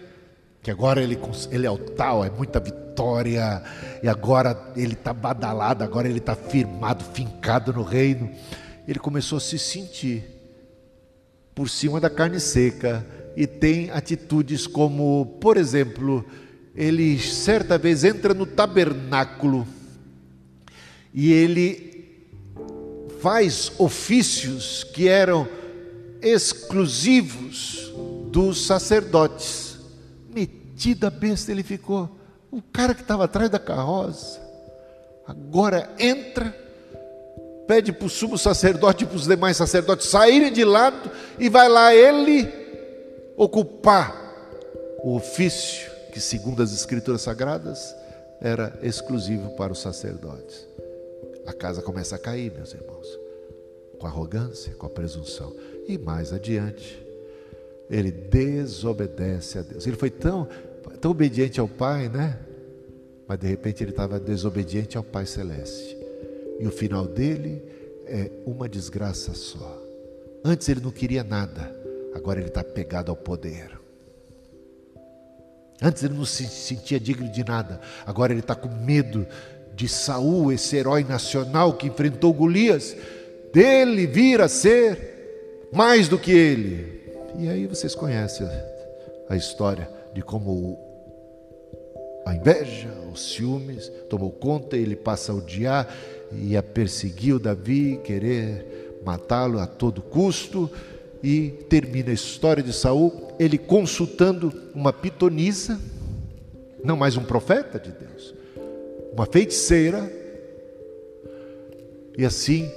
Que 0.62 0.70
agora 0.70 1.03
ele, 1.03 1.18
ele 1.51 1.66
é 1.66 1.70
o 1.70 1.79
tal, 1.79 2.25
é 2.25 2.31
muita 2.31 2.59
vitória, 2.59 3.62
e 4.03 4.09
agora 4.09 4.73
ele 4.77 4.94
está 4.94 5.12
badalado, 5.12 5.85
agora 5.85 6.09
ele 6.09 6.18
está 6.18 6.35
firmado, 6.35 7.05
fincado 7.05 7.73
no 7.73 7.83
reino. 7.83 8.31
Ele 8.88 8.99
começou 8.99 9.38
a 9.38 9.40
se 9.40 9.59
sentir 9.59 10.39
por 11.54 11.68
cima 11.68 12.00
da 12.00 12.10
carne 12.10 12.40
seca, 12.40 13.06
e 13.36 13.46
tem 13.46 13.90
atitudes 13.90 14.66
como, 14.66 15.38
por 15.40 15.56
exemplo, 15.56 16.24
ele 16.74 17.18
certa 17.18 17.78
vez 17.78 18.04
entra 18.04 18.34
no 18.34 18.46
tabernáculo 18.46 19.66
e 21.12 21.32
ele 21.32 21.90
faz 23.20 23.72
ofícios 23.78 24.84
que 24.84 25.08
eram 25.08 25.46
exclusivos 26.22 27.92
dos 28.30 28.66
sacerdotes. 28.66 29.78
Metida 30.32 31.10
besta 31.10 31.50
ele 31.50 31.62
ficou. 31.62 32.16
O 32.50 32.62
cara 32.62 32.94
que 32.94 33.02
estava 33.02 33.24
atrás 33.24 33.50
da 33.50 33.58
carroça, 33.58 34.40
agora 35.26 35.90
entra, 35.98 36.56
pede 37.70 37.92
para 37.92 38.06
o 38.06 38.11
sumo 38.11 38.37
sacerdote 38.37 39.04
e 39.04 39.06
para 39.06 39.14
os 39.14 39.28
demais 39.28 39.56
sacerdotes 39.56 40.09
saírem 40.09 40.52
de 40.52 40.64
lado, 40.64 41.09
e 41.38 41.48
vai 41.48 41.68
lá 41.68 41.94
ele 41.94 42.52
ocupar 43.37 44.12
o 45.04 45.14
ofício 45.14 45.88
que, 46.12 46.20
segundo 46.20 46.64
as 46.64 46.72
Escrituras 46.72 47.22
Sagradas, 47.22 47.94
era 48.40 48.76
exclusivo 48.83 49.50
para 49.50 49.72
os 49.72 49.78
sacerdotes. 49.80 50.66
A 51.46 51.52
casa 51.52 51.80
começa 51.80 52.16
a 52.16 52.18
cair, 52.18 52.50
meus 52.50 52.74
irmãos, 52.74 53.06
com 54.00 54.06
arrogância, 54.09 54.74
com 54.74 54.87
a 54.87 54.90
presunção. 54.90 55.54
E 55.87 55.96
mais 55.96 56.33
adiante, 56.33 57.00
ele 57.88 58.11
desobedece 58.11 59.61
a 59.61 59.62
Deus. 59.62 59.87
Ele 59.87 59.96
foi 59.96 60.11
tão, 60.11 60.48
tão 61.00 61.12
obediente 61.12 61.61
ao 61.61 61.68
Pai, 61.68 62.09
né? 62.09 62.37
Mas 63.28 63.38
de 63.38 63.46
repente 63.46 63.85
ele 63.85 63.92
estava 63.92 64.18
desobediente 64.18 64.96
ao 64.96 65.04
Pai 65.04 65.24
Celeste. 65.24 65.99
E 66.61 66.66
o 66.66 66.70
final 66.70 67.07
dele 67.07 67.62
é 68.07 68.31
uma 68.46 68.68
desgraça 68.68 69.35
só. 69.35 69.79
Antes 70.44 70.68
ele 70.68 70.81
não 70.81 70.90
queria 70.90 71.25
nada 71.25 71.81
agora 72.14 72.40
ele 72.40 72.49
está 72.49 72.62
pegado 72.62 73.11
ao 73.11 73.16
poder. 73.16 73.79
Antes 75.83 76.03
ele 76.03 76.14
não 76.14 76.27
se 76.27 76.46
sentia 76.46 77.01
digno 77.01 77.31
de 77.31 77.42
nada, 77.42 77.81
agora 78.05 78.33
ele 78.33 78.40
está 78.40 78.55
com 78.55 78.68
medo 78.68 79.27
de 79.75 79.88
Saul, 79.88 80.53
esse 80.53 80.77
herói 80.77 81.05
nacional 81.05 81.73
que 81.75 81.87
enfrentou 81.87 82.35
Golias, 82.35 82.94
dele 83.53 84.07
vir 84.07 84.40
a 84.42 84.49
ser 84.49 85.68
mais 85.73 86.07
do 86.07 86.18
que 86.18 86.33
ele. 86.33 87.01
E 87.38 87.49
aí 87.49 87.66
vocês 87.66 87.94
conhecem 87.94 88.46
a 89.29 89.37
história 89.37 89.88
de 90.12 90.20
como 90.20 90.79
a 92.27 92.35
inveja, 92.35 92.90
os 93.11 93.33
ciúmes 93.33 93.90
tomou 94.11 94.31
conta, 94.31 94.77
ele 94.77 94.94
passa 94.94 95.33
a 95.33 95.35
odiar 95.35 95.88
e 96.32 96.56
a 96.56 96.62
perseguir 96.62 97.34
o 97.34 97.38
Davi, 97.38 98.00
querer 98.04 99.00
matá-lo 99.04 99.58
a 99.58 99.66
todo 99.66 100.02
custo. 100.02 100.70
E 101.22 101.50
termina 101.68 102.10
a 102.10 102.14
história 102.14 102.62
de 102.62 102.72
Saul, 102.72 103.34
ele 103.38 103.58
consultando 103.58 104.52
uma 104.74 104.90
pitonisa, 104.90 105.78
não 106.82 106.96
mais 106.96 107.14
um 107.14 107.22
profeta 107.22 107.78
de 107.78 107.92
Deus, 107.92 108.34
uma 109.12 109.26
feiticeira, 109.26 110.10
e 112.16 112.24
assim, 112.24 112.70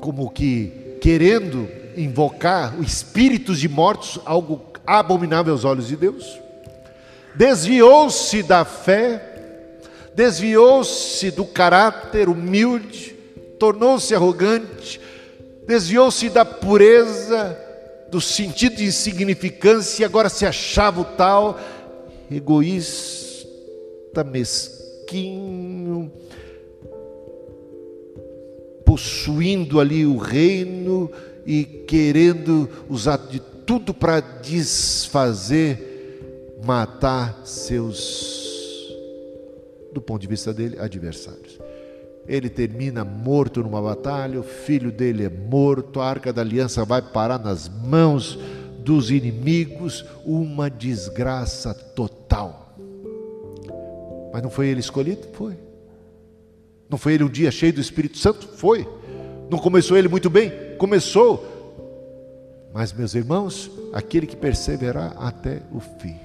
como 0.00 0.28
que 0.30 0.96
querendo 1.00 1.68
invocar 1.96 2.80
espíritos 2.80 3.60
de 3.60 3.68
mortos, 3.68 4.20
algo 4.24 4.60
abominável 4.86 5.52
aos 5.52 5.64
olhos 5.64 5.88
de 5.88 5.96
Deus, 5.96 6.40
desviou-se 7.34 8.42
da 8.42 8.64
fé, 8.64 9.31
desviou-se 10.14 11.30
do 11.30 11.44
caráter 11.44 12.28
humilde, 12.28 13.16
tornou-se 13.58 14.14
arrogante, 14.14 15.00
desviou-se 15.66 16.28
da 16.28 16.44
pureza, 16.44 17.58
do 18.10 18.20
sentido 18.20 18.76
de 18.76 18.84
insignificância, 18.84 20.04
agora 20.04 20.28
se 20.28 20.44
achava 20.44 21.00
o 21.00 21.04
tal, 21.04 21.58
egoísta, 22.30 23.46
mesquinho, 24.24 26.12
possuindo 28.84 29.80
ali 29.80 30.04
o 30.04 30.18
reino 30.18 31.10
e 31.46 31.64
querendo 31.64 32.68
usar 32.88 33.16
de 33.16 33.40
tudo 33.64 33.94
para 33.94 34.20
desfazer, 34.20 35.88
matar 36.62 37.40
seus, 37.44 38.51
do 39.92 40.00
ponto 40.00 40.20
de 40.20 40.26
vista 40.26 40.52
dele, 40.52 40.78
adversários. 40.78 41.58
Ele 42.26 42.48
termina 42.48 43.04
morto 43.04 43.62
numa 43.62 43.82
batalha, 43.82 44.38
o 44.38 44.44
filho 44.44 44.92
dele 44.92 45.24
é 45.24 45.28
morto, 45.28 46.00
a 46.00 46.08
arca 46.08 46.32
da 46.32 46.40
aliança 46.40 46.84
vai 46.84 47.02
parar 47.02 47.38
nas 47.38 47.68
mãos 47.68 48.38
dos 48.78 49.10
inimigos, 49.10 50.04
uma 50.24 50.70
desgraça 50.70 51.74
total. 51.74 52.76
Mas 54.32 54.42
não 54.42 54.50
foi 54.50 54.68
ele 54.68 54.80
escolhido? 54.80 55.26
Foi. 55.32 55.56
Não 56.88 56.96
foi 56.98 57.14
ele 57.14 57.24
um 57.24 57.28
dia 57.28 57.50
cheio 57.50 57.72
do 57.72 57.80
Espírito 57.80 58.18
Santo? 58.18 58.48
Foi. 58.48 58.88
Não 59.50 59.58
começou 59.58 59.96
ele 59.96 60.08
muito 60.08 60.30
bem? 60.30 60.50
Começou. 60.78 61.52
Mas, 62.72 62.92
meus 62.92 63.14
irmãos, 63.14 63.70
aquele 63.92 64.26
que 64.26 64.36
perseverar 64.36 65.14
até 65.18 65.60
o 65.72 65.80
fim. 65.80 66.16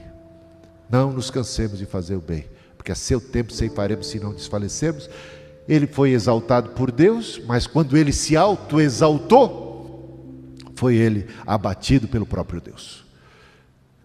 Não 0.90 1.12
nos 1.12 1.30
cansemos 1.30 1.78
de 1.78 1.86
fazer 1.86 2.16
o 2.16 2.22
bem, 2.22 2.46
porque 2.88 2.94
a 2.94 2.96
seu 2.96 3.20
tempo 3.20 3.52
ceifaremos 3.52 4.08
se 4.08 4.18
não 4.18 4.32
desfalecermos. 4.32 5.10
Ele 5.68 5.86
foi 5.86 6.12
exaltado 6.12 6.70
por 6.70 6.90
Deus, 6.90 7.42
mas 7.46 7.68
quando 7.68 7.98
ele 7.98 8.14
se 8.14 8.38
auto-exaltou, 8.38 10.56
foi 10.74 10.96
ele 10.96 11.28
abatido 11.46 12.08
pelo 12.08 12.26
próprio 12.26 12.62
Deus. 12.62 13.04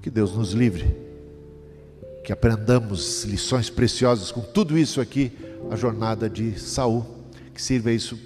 Que 0.03 0.11
Deus 0.11 0.35
nos 0.35 0.51
livre, 0.51 0.97
que 2.25 2.33
aprendamos 2.33 3.23
lições 3.23 3.71
preciosas 3.71 4.33
com 4.33 4.40
tudo 4.40 4.77
isso 4.77 5.01
aqui, 5.01 5.31
a 5.71 5.77
jornada 5.77 6.29
de 6.29 6.59
Saul, 6.59 7.07
que 7.55 7.62
sirva 7.62 7.92
isso. 7.92 8.18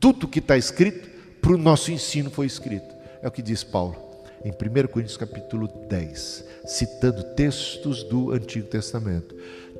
Tudo 0.00 0.26
que 0.26 0.40
está 0.40 0.56
escrito, 0.56 1.08
para 1.40 1.52
o 1.52 1.58
nosso 1.58 1.92
ensino 1.92 2.28
foi 2.28 2.46
escrito. 2.46 2.92
É 3.22 3.28
o 3.28 3.30
que 3.30 3.40
diz 3.40 3.62
Paulo 3.62 4.03
em 4.44 4.50
1 4.50 4.88
Coríntios 4.88 5.16
capítulo 5.16 5.66
10, 5.88 6.44
citando 6.66 7.24
textos 7.34 8.04
do 8.04 8.30
Antigo 8.32 8.68
Testamento. 8.68 9.34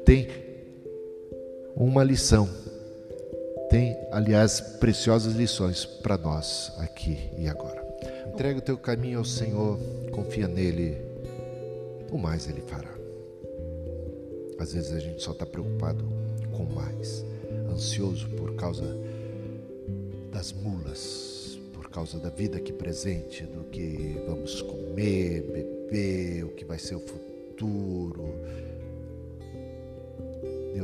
Tem 0.05 0.29
uma 1.77 2.03
lição. 2.03 2.49
Tem, 3.69 3.97
aliás, 4.11 4.61
preciosas 4.61 5.35
lições 5.35 5.85
para 5.85 6.17
nós 6.17 6.73
aqui 6.79 7.31
e 7.37 7.49
agora. 7.49 7.85
Entrega 8.27 8.59
o 8.59 8.63
teu 8.63 8.79
caminho 8.79 9.19
ao 9.19 9.25
Senhor, 9.25 9.79
confia 10.11 10.49
nele, 10.49 10.97
o 12.11 12.17
mais 12.17 12.49
ele 12.49 12.63
fará. 12.63 12.95
Às 14.59 14.73
vezes 14.73 14.93
a 14.93 15.01
gente 15.01 15.23
só 15.23 15.33
está 15.33 15.45
preocupado 15.45 16.05
com 16.53 16.65
mais, 16.65 17.25
ansioso 17.71 18.29
por 18.31 18.55
causa 18.55 18.97
das 20.33 20.53
mulas, 20.53 21.34
causa 21.95 22.19
da 22.19 22.29
vida 22.29 22.59
aqui 22.59 22.73
presente, 22.73 23.45
do 23.45 23.65
que 23.65 24.21
vamos 24.27 24.61
comer, 24.61 25.43
beber, 25.43 26.45
o 26.45 26.49
que 26.49 26.65
vai 26.65 26.79
ser 26.79 26.97
o 26.97 27.01
futuro 27.01 28.35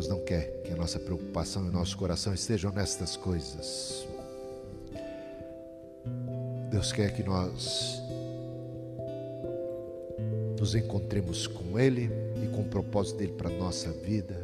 Deus 0.01 0.09
não 0.09 0.21
quer 0.21 0.63
que 0.63 0.73
a 0.73 0.77
nossa 0.77 0.99
preocupação 0.99 1.67
e 1.67 1.69
o 1.69 1.73
nosso 1.73 1.95
coração 1.99 2.33
estejam 2.33 2.73
nestas 2.73 3.17
coisas. 3.17 4.07
Deus 6.71 6.93
quer 6.93 7.13
que 7.13 7.25
nós 7.25 8.01
nos 10.59 10.75
encontremos 10.77 11.47
com 11.49 11.79
Ele 11.79 12.09
e 12.43 12.47
com 12.55 12.63
o 12.63 12.65
propósito 12.65 13.19
dele 13.19 13.33
para 13.33 13.51
a 13.51 13.53
nossa 13.53 13.91
vida. 13.91 14.37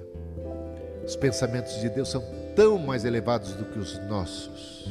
Os 1.06 1.14
pensamentos 1.14 1.80
de 1.80 1.88
Deus 1.88 2.10
são 2.10 2.22
tão 2.56 2.76
mais 2.76 3.04
elevados 3.04 3.52
do 3.52 3.64
que 3.66 3.78
os 3.78 3.96
nossos, 4.08 4.88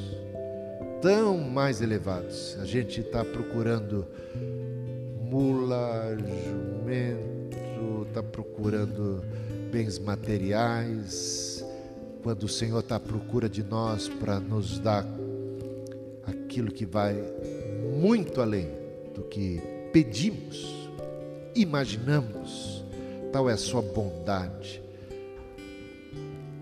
tão 1.05 1.37
mais 1.37 1.81
elevados. 1.83 2.57
A 2.59 2.65
gente 2.65 3.01
está 3.01 3.23
procurando 3.23 4.07
mula, 5.21 6.17
jumento, 6.17 8.07
está 8.07 8.23
procurando 8.23 9.23
bens 9.71 9.99
materiais, 9.99 11.63
quando 12.23 12.45
o 12.45 12.49
Senhor 12.49 12.79
está 12.79 12.95
à 12.95 12.99
procura 12.99 13.47
de 13.47 13.61
nós 13.61 14.09
para 14.09 14.39
nos 14.39 14.79
dar 14.79 15.05
aquilo 16.25 16.71
que 16.71 16.87
vai 16.87 17.15
muito 17.99 18.41
além 18.41 18.71
do 19.13 19.21
que 19.21 19.61
pedimos, 19.93 20.89
imaginamos, 21.53 22.83
tal 23.31 23.47
é 23.47 23.53
a 23.53 23.57
sua 23.57 23.83
bondade. 23.83 24.81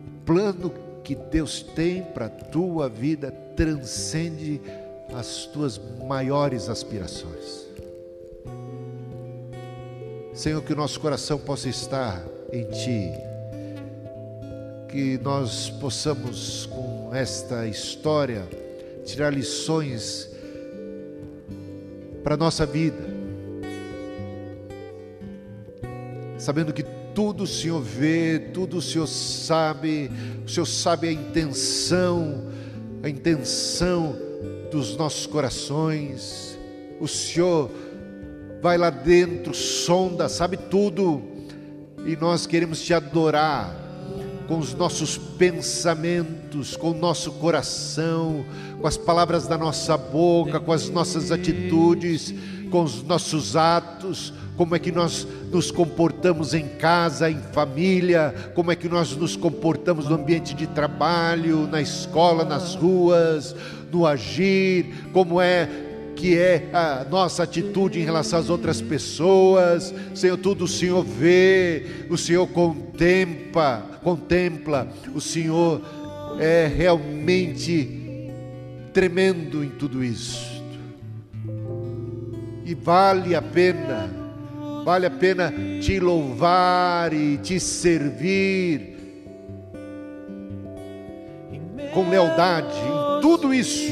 O 0.06 0.26
plano 0.26 0.83
que 1.04 1.16
Deus 1.16 1.62
tem 1.62 2.02
para 2.02 2.28
a 2.28 2.30
tua 2.30 2.88
vida 2.88 3.32
transcende 3.56 4.62
as 5.13 5.46
tuas 5.46 5.80
maiores 6.08 6.70
aspirações. 6.70 7.68
Senhor, 10.34 10.63
que 10.63 10.74
o 10.74 10.76
nosso 10.76 11.00
coração 11.00 11.38
possa 11.38 11.70
estar 11.70 12.24
em 12.52 12.63
Ti. 12.66 13.12
Que 14.89 15.20
nós 15.20 15.70
possamos, 15.70 16.66
com 16.68 17.12
esta 17.13 17.68
história, 17.68 18.48
tirar 19.06 19.32
lições 19.32 20.30
para 22.24 22.36
a 22.36 22.38
nossa 22.38 22.66
vida, 22.66 23.04
sabendo 26.38 26.72
que 26.72 26.86
tudo 27.13 27.43
o 27.43 27.47
Senhor 27.47 27.82
vê, 27.82 28.39
tudo 28.54 28.78
o 28.78 28.82
Senhor 28.82 29.08
sabe, 29.08 30.10
o 30.45 30.49
Senhor 30.49 30.65
sabe 30.65 31.08
a 31.08 31.12
intenção, 31.12 32.45
a 33.02 33.10
intenção 33.10 34.15
dos 34.71 34.97
nossos 34.97 35.26
corações, 35.26 36.58
o 36.99 37.08
Senhor 37.08 37.69
vai 38.62 38.78
lá 38.78 38.89
dentro, 38.89 39.54
sonda, 39.54 40.30
sabe 40.30 40.58
tudo. 40.58 41.21
E 42.06 42.15
nós 42.15 42.47
queremos 42.47 42.82
te 42.82 42.93
adorar 42.93 43.76
com 44.47 44.58
os 44.58 44.73
nossos 44.73 45.17
pensamentos, 45.17 46.76
com 46.76 46.91
o 46.91 46.93
nosso 46.93 47.32
coração, 47.34 48.45
com 48.80 48.88
as 48.88 48.97
palavras 48.97 49.47
da 49.47 49.58
nossa 49.58 49.97
boca, 49.97 50.60
com 50.60 50.71
as 50.71 50.89
nossas 50.89 51.32
atitudes, 51.32 52.34
com 52.69 52.84
os 52.84 53.04
nossos 53.04 53.56
atos, 53.56 54.34
como 54.56 54.76
é 54.76 54.80
que 54.80 54.92
nós 54.92 55.28
nos 55.52 55.72
comportamos 55.72 56.54
em 56.54 56.68
casa, 56.68 57.30
em 57.30 57.39
família, 57.52 58.34
como 58.54 58.72
é 58.72 58.76
que 58.76 58.88
nós 58.88 59.16
nos 59.16 59.36
comportamos 59.36 60.10
no 60.10 60.16
ambiente 60.16 60.54
de 60.54 60.68
trabalho, 60.68 61.68
na 61.68 61.82
escola, 61.82 62.46
nas 62.46 62.76
ruas, 62.76 63.56
no 63.92 64.06
agir, 64.06 64.94
como 65.12 65.42
é 65.42 65.68
que 66.16 66.38
é 66.38 66.70
a 66.72 67.06
nossa 67.10 67.44
atitude 67.44 68.00
em 68.00 68.04
relação 68.04 68.39
às 68.39 68.50
outras 68.50 68.82
pessoas. 68.82 69.94
Senhor, 70.13 70.38
tudo 70.38 70.66
o 70.66 70.68
Senhor 70.68 71.04
vê, 71.04 72.06
o 72.10 72.18
Senhor 72.18 72.48
contempla, 72.48 74.00
contempla. 74.04 74.88
O 75.13 75.20
Senhor 75.20 75.82
é 76.39 76.68
realmente 76.68 78.32
tremendo 78.94 79.63
em 79.63 79.70
tudo 79.70 80.04
isso. 80.04 80.63
E 82.66 82.74
vale 82.74 83.36
a 83.36 83.42
pena, 83.42 84.10
vale 84.84 85.06
a 85.06 85.12
pena 85.12 85.54
te 85.82 86.00
louvar 86.00 87.13
e 87.13 87.38
te 87.38 87.60
servir. 87.60 88.93
Com 91.93 92.10
lealdade 92.10 92.74
em 92.76 93.22
tudo 93.22 93.53
isso 93.53 93.91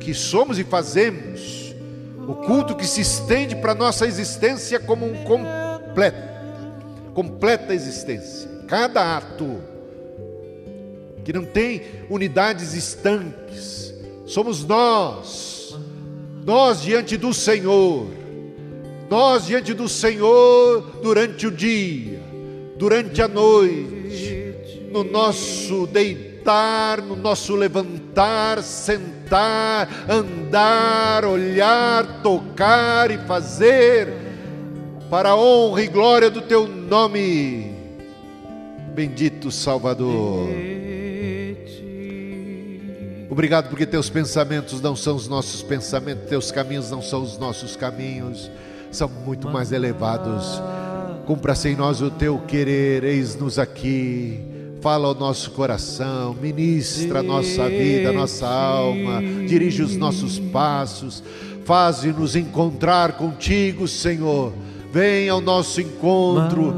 que 0.00 0.12
somos 0.12 0.58
e 0.58 0.64
fazemos, 0.64 1.74
o 2.26 2.34
culto 2.34 2.74
que 2.74 2.86
se 2.86 3.00
estende 3.00 3.56
para 3.56 3.74
nossa 3.74 4.06
existência 4.06 4.78
como 4.78 5.06
um 5.06 5.24
completo, 5.24 6.28
completa 7.14 7.72
existência. 7.72 8.50
Cada 8.66 9.16
ato 9.16 9.62
que 11.24 11.32
não 11.32 11.44
tem 11.44 11.82
unidades 12.10 12.74
estanques, 12.74 13.94
somos 14.26 14.64
nós, 14.64 15.78
nós 16.44 16.82
diante 16.82 17.16
do 17.16 17.32
Senhor, 17.32 18.23
nós 19.08 19.46
diante 19.46 19.74
do 19.74 19.88
Senhor 19.88 21.00
durante 21.02 21.46
o 21.46 21.50
dia, 21.50 22.20
durante 22.76 23.20
a 23.22 23.28
noite, 23.28 24.88
no 24.90 25.04
nosso 25.04 25.86
deitar, 25.86 27.02
no 27.02 27.16
nosso 27.16 27.54
levantar, 27.54 28.62
sentar 28.62 29.14
andar, 30.08 31.24
olhar, 31.24 32.22
tocar 32.22 33.10
e 33.10 33.18
fazer, 33.18 34.08
para 35.10 35.30
a 35.30 35.36
honra 35.36 35.82
e 35.82 35.88
glória 35.88 36.30
do 36.30 36.42
teu 36.42 36.66
nome. 36.66 37.74
Bendito 38.94 39.50
Salvador. 39.50 40.48
Obrigado 43.28 43.68
porque 43.68 43.84
teus 43.84 44.08
pensamentos 44.08 44.80
não 44.80 44.94
são 44.94 45.16
os 45.16 45.26
nossos 45.26 45.62
pensamentos, 45.62 46.28
teus 46.28 46.52
caminhos 46.52 46.90
não 46.90 47.02
são 47.02 47.22
os 47.22 47.36
nossos 47.36 47.74
caminhos, 47.74 48.48
são 48.94 49.08
muito 49.08 49.50
mais 49.50 49.72
elevados. 49.72 50.62
Cumpra-se 51.26 51.68
em 51.68 51.76
nós 51.76 52.00
o 52.00 52.10
teu 52.10 52.38
querer, 52.38 53.02
eis-nos 53.04 53.58
aqui. 53.58 54.40
Fala 54.80 55.08
ao 55.08 55.14
nosso 55.14 55.50
coração, 55.52 56.36
ministra 56.40 57.20
a 57.20 57.22
nossa 57.22 57.68
vida, 57.68 58.10
a 58.10 58.12
nossa 58.12 58.46
alma, 58.46 59.22
dirige 59.48 59.82
os 59.82 59.96
nossos 59.96 60.38
passos, 60.38 61.22
faze-nos 61.64 62.36
encontrar 62.36 63.12
contigo, 63.12 63.88
Senhor. 63.88 64.52
Vem 64.92 65.28
ao 65.30 65.40
nosso 65.40 65.80
encontro, 65.80 66.74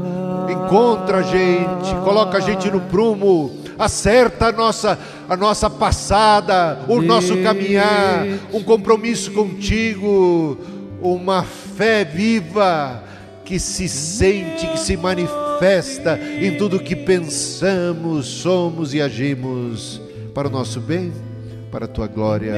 encontra 0.49 1.17
a 1.17 1.21
gente, 1.21 1.93
coloca 2.05 2.37
a 2.37 2.39
gente 2.39 2.71
no 2.71 2.79
prumo, 2.79 3.51
acerta 3.77 4.47
a 4.47 4.51
nossa, 4.53 4.97
a 5.27 5.35
nossa 5.35 5.69
passada, 5.69 6.79
o 6.87 7.01
nosso 7.01 7.37
caminhar, 7.43 8.25
um 8.53 8.63
compromisso 8.63 9.31
contigo, 9.31 10.57
uma 11.01 11.43
fé 11.43 12.03
viva 12.03 13.03
que 13.43 13.59
se 13.59 13.87
sente, 13.87 14.67
que 14.67 14.79
se 14.79 14.97
manifesta 14.97 16.19
em 16.19 16.57
tudo 16.57 16.79
que 16.79 16.95
pensamos, 16.95 18.25
somos 18.25 18.93
e 18.93 19.01
agimos 19.01 20.01
para 20.33 20.47
o 20.47 20.51
nosso 20.51 20.81
bem, 20.81 21.13
para 21.71 21.85
a 21.85 21.87
tua 21.87 22.07
glória. 22.07 22.53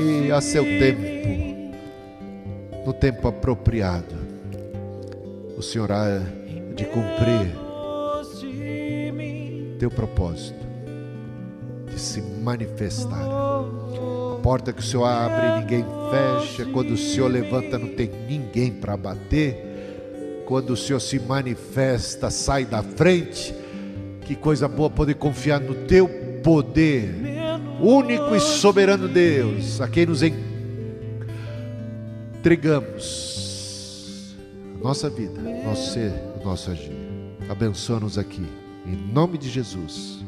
E 0.00 0.30
a 0.30 0.40
seu 0.40 0.64
tempo, 0.64 1.72
no 2.86 2.92
tempo 2.92 3.28
apropriado, 3.28 4.14
o 5.56 5.62
Senhor 5.62 5.90
há 5.92 6.20
de 6.74 6.84
cumprir 6.84 7.50
teu 9.78 9.90
propósito, 9.90 10.64
de 11.90 11.98
se 11.98 12.22
manifestar 12.22 13.26
porta 14.42 14.72
que 14.72 14.80
o 14.80 14.84
Senhor 14.84 15.04
abre, 15.04 15.60
ninguém 15.60 15.84
fecha. 16.10 16.64
Quando 16.66 16.92
o 16.92 16.96
Senhor 16.96 17.28
levanta, 17.28 17.78
não 17.78 17.88
tem 17.88 18.10
ninguém 18.28 18.72
para 18.72 18.96
bater. 18.96 20.44
Quando 20.46 20.70
o 20.70 20.76
Senhor 20.76 21.00
se 21.00 21.18
manifesta, 21.18 22.30
sai 22.30 22.64
da 22.64 22.82
frente. 22.82 23.54
Que 24.22 24.34
coisa 24.34 24.66
boa 24.68 24.90
poder 24.90 25.14
confiar 25.14 25.60
no 25.60 25.74
teu 25.86 26.08
poder, 26.42 27.14
único 27.80 28.34
e 28.34 28.40
soberano 28.40 29.08
Deus, 29.08 29.80
a 29.80 29.88
quem 29.88 30.06
nos 30.06 30.22
entregamos 32.38 34.36
a 34.74 34.84
nossa 34.84 35.10
vida, 35.10 35.40
nosso 35.64 35.92
ser, 35.92 36.12
o 36.40 36.44
nosso 36.44 36.70
agir. 36.70 36.96
Abençoa-nos 37.48 38.16
aqui, 38.18 38.46
em 38.86 38.96
nome 39.12 39.36
de 39.36 39.48
Jesus. 39.50 40.19